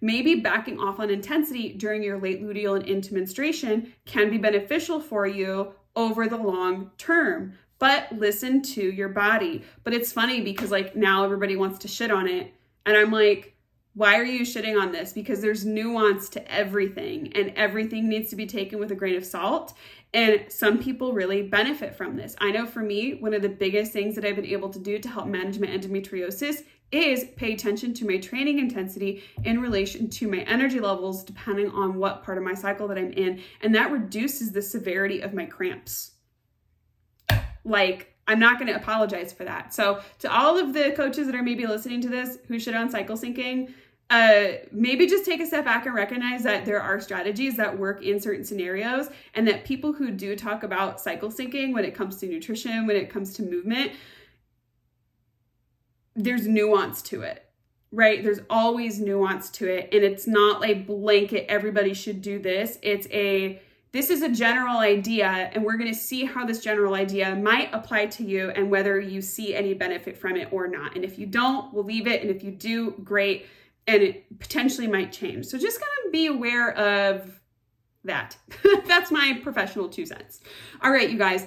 maybe 0.00 0.36
backing 0.36 0.78
off 0.78 1.00
on 1.00 1.10
intensity 1.10 1.72
during 1.72 2.02
your 2.02 2.18
late 2.20 2.42
luteal 2.42 2.76
and 2.76 2.86
into 2.86 3.14
menstruation 3.14 3.92
can 4.04 4.30
be 4.30 4.38
beneficial 4.38 5.00
for 5.00 5.26
you 5.26 5.72
over 5.96 6.26
the 6.26 6.36
long 6.36 6.90
term. 6.98 7.54
But 7.78 8.12
listen 8.12 8.62
to 8.62 8.82
your 8.82 9.08
body. 9.08 9.62
But 9.82 9.94
it's 9.94 10.12
funny 10.12 10.40
because, 10.40 10.70
like, 10.70 10.96
now 10.96 11.24
everybody 11.24 11.56
wants 11.56 11.78
to 11.80 11.88
shit 11.88 12.10
on 12.10 12.28
it. 12.28 12.54
And 12.86 12.96
I'm 12.96 13.10
like, 13.10 13.54
why 13.94 14.18
are 14.18 14.24
you 14.24 14.42
shitting 14.42 14.80
on 14.80 14.90
this? 14.90 15.12
Because 15.12 15.40
there's 15.40 15.64
nuance 15.64 16.28
to 16.30 16.52
everything, 16.52 17.32
and 17.34 17.52
everything 17.54 18.08
needs 18.08 18.28
to 18.30 18.36
be 18.36 18.46
taken 18.46 18.80
with 18.80 18.90
a 18.90 18.94
grain 18.94 19.16
of 19.16 19.24
salt. 19.24 19.74
And 20.12 20.46
some 20.48 20.78
people 20.78 21.12
really 21.12 21.42
benefit 21.42 21.94
from 21.94 22.16
this. 22.16 22.34
I 22.38 22.50
know 22.50 22.66
for 22.66 22.80
me, 22.80 23.14
one 23.14 23.34
of 23.34 23.42
the 23.42 23.48
biggest 23.48 23.92
things 23.92 24.14
that 24.14 24.24
I've 24.24 24.36
been 24.36 24.46
able 24.46 24.68
to 24.70 24.78
do 24.78 24.98
to 24.98 25.08
help 25.08 25.26
manage 25.26 25.58
my 25.58 25.66
endometriosis 25.68 26.64
is 26.94 27.26
pay 27.36 27.52
attention 27.52 27.92
to 27.94 28.06
my 28.06 28.18
training 28.18 28.58
intensity 28.58 29.22
in 29.44 29.60
relation 29.60 30.08
to 30.08 30.28
my 30.28 30.38
energy 30.40 30.80
levels, 30.80 31.24
depending 31.24 31.70
on 31.70 31.96
what 31.96 32.22
part 32.22 32.38
of 32.38 32.44
my 32.44 32.54
cycle 32.54 32.88
that 32.88 32.98
I'm 32.98 33.12
in. 33.12 33.40
And 33.62 33.74
that 33.74 33.90
reduces 33.90 34.52
the 34.52 34.62
severity 34.62 35.20
of 35.20 35.34
my 35.34 35.46
cramps. 35.46 36.12
Like, 37.64 38.14
I'm 38.26 38.38
not 38.38 38.58
going 38.58 38.72
to 38.72 38.76
apologize 38.78 39.32
for 39.32 39.44
that. 39.44 39.74
So, 39.74 40.00
to 40.20 40.32
all 40.32 40.56
of 40.56 40.72
the 40.72 40.92
coaches 40.92 41.26
that 41.26 41.34
are 41.34 41.42
maybe 41.42 41.66
listening 41.66 42.00
to 42.02 42.08
this 42.08 42.38
who 42.48 42.58
should 42.58 42.74
on 42.74 42.90
cycle 42.90 43.16
syncing, 43.16 43.72
uh, 44.10 44.58
maybe 44.70 45.06
just 45.06 45.24
take 45.24 45.40
a 45.40 45.46
step 45.46 45.64
back 45.64 45.86
and 45.86 45.94
recognize 45.94 46.42
that 46.42 46.64
there 46.64 46.80
are 46.80 47.00
strategies 47.00 47.56
that 47.56 47.76
work 47.76 48.02
in 48.02 48.20
certain 48.20 48.44
scenarios, 48.44 49.08
and 49.34 49.48
that 49.48 49.64
people 49.64 49.92
who 49.92 50.10
do 50.10 50.36
talk 50.36 50.62
about 50.62 51.00
cycle 51.00 51.30
syncing 51.30 51.72
when 51.72 51.84
it 51.84 51.94
comes 51.94 52.16
to 52.16 52.26
nutrition, 52.26 52.86
when 52.86 52.96
it 52.96 53.10
comes 53.10 53.32
to 53.34 53.42
movement, 53.42 53.92
there's 56.16 56.46
nuance 56.46 57.02
to 57.02 57.22
it, 57.22 57.44
right? 57.92 58.22
There's 58.22 58.40
always 58.50 59.00
nuance 59.00 59.50
to 59.50 59.68
it, 59.68 59.88
and 59.92 60.04
it's 60.04 60.26
not 60.26 60.60
like 60.60 60.86
blanket, 60.86 61.46
everybody 61.48 61.94
should 61.94 62.22
do 62.22 62.38
this. 62.38 62.78
It's 62.82 63.06
a 63.10 63.60
this 63.92 64.10
is 64.10 64.22
a 64.22 64.28
general 64.28 64.78
idea, 64.78 65.26
and 65.26 65.64
we're 65.64 65.76
going 65.76 65.92
to 65.92 65.98
see 65.98 66.24
how 66.24 66.44
this 66.44 66.58
general 66.60 66.94
idea 66.94 67.36
might 67.36 67.72
apply 67.72 68.06
to 68.06 68.24
you 68.24 68.50
and 68.50 68.68
whether 68.68 68.98
you 68.98 69.22
see 69.22 69.54
any 69.54 69.72
benefit 69.72 70.18
from 70.18 70.34
it 70.34 70.48
or 70.52 70.66
not. 70.66 70.96
And 70.96 71.04
if 71.04 71.16
you 71.16 71.26
don't, 71.26 71.72
we'll 71.72 71.84
leave 71.84 72.08
it. 72.08 72.20
And 72.20 72.28
if 72.28 72.42
you 72.42 72.50
do, 72.50 72.90
great 73.04 73.46
and 73.86 74.02
it 74.02 74.38
potentially 74.38 74.86
might 74.86 75.12
change. 75.12 75.46
So 75.46 75.58
just 75.58 75.80
kind 75.80 75.92
of 76.06 76.12
be 76.12 76.26
aware 76.26 76.76
of 76.76 77.40
that. 78.04 78.36
That's 78.86 79.10
my 79.10 79.40
professional 79.42 79.88
two 79.88 80.06
cents. 80.06 80.40
All 80.82 80.90
right, 80.90 81.10
you 81.10 81.18
guys. 81.18 81.46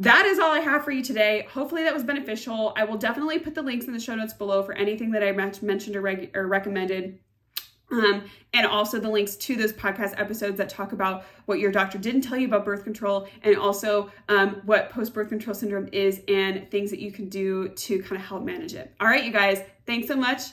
That 0.00 0.24
is 0.24 0.38
all 0.38 0.50
I 0.50 0.60
have 0.60 0.82
for 0.82 0.92
you 0.92 1.04
today. 1.04 1.46
Hopefully 1.52 1.84
that 1.84 1.92
was 1.92 2.04
beneficial. 2.04 2.72
I 2.74 2.84
will 2.84 2.96
definitely 2.96 3.38
put 3.38 3.54
the 3.54 3.60
links 3.60 3.84
in 3.84 3.92
the 3.92 4.00
show 4.00 4.14
notes 4.14 4.32
below 4.32 4.62
for 4.62 4.72
anything 4.72 5.10
that 5.10 5.22
I 5.22 5.30
mentioned 5.32 5.94
or, 5.94 6.00
reg- 6.00 6.30
or 6.34 6.46
recommended. 6.46 7.18
Um, 7.92 8.24
and 8.54 8.66
also 8.66 8.98
the 8.98 9.10
links 9.10 9.36
to 9.36 9.56
those 9.56 9.74
podcast 9.74 10.18
episodes 10.18 10.56
that 10.56 10.70
talk 10.70 10.92
about 10.92 11.26
what 11.44 11.58
your 11.58 11.70
doctor 11.70 11.98
didn't 11.98 12.22
tell 12.22 12.38
you 12.38 12.46
about 12.46 12.64
birth 12.64 12.82
control 12.82 13.28
and 13.42 13.56
also 13.56 14.10
um, 14.30 14.62
what 14.64 14.88
post 14.88 15.12
birth 15.12 15.28
control 15.28 15.54
syndrome 15.54 15.88
is 15.92 16.22
and 16.28 16.70
things 16.70 16.90
that 16.90 17.00
you 17.00 17.12
can 17.12 17.28
do 17.28 17.68
to 17.70 18.00
kind 18.02 18.16
of 18.18 18.26
help 18.26 18.42
manage 18.42 18.72
it. 18.72 18.94
All 19.00 19.06
right, 19.06 19.24
you 19.24 19.32
guys, 19.32 19.60
thanks 19.86 20.08
so 20.08 20.16
much 20.16 20.52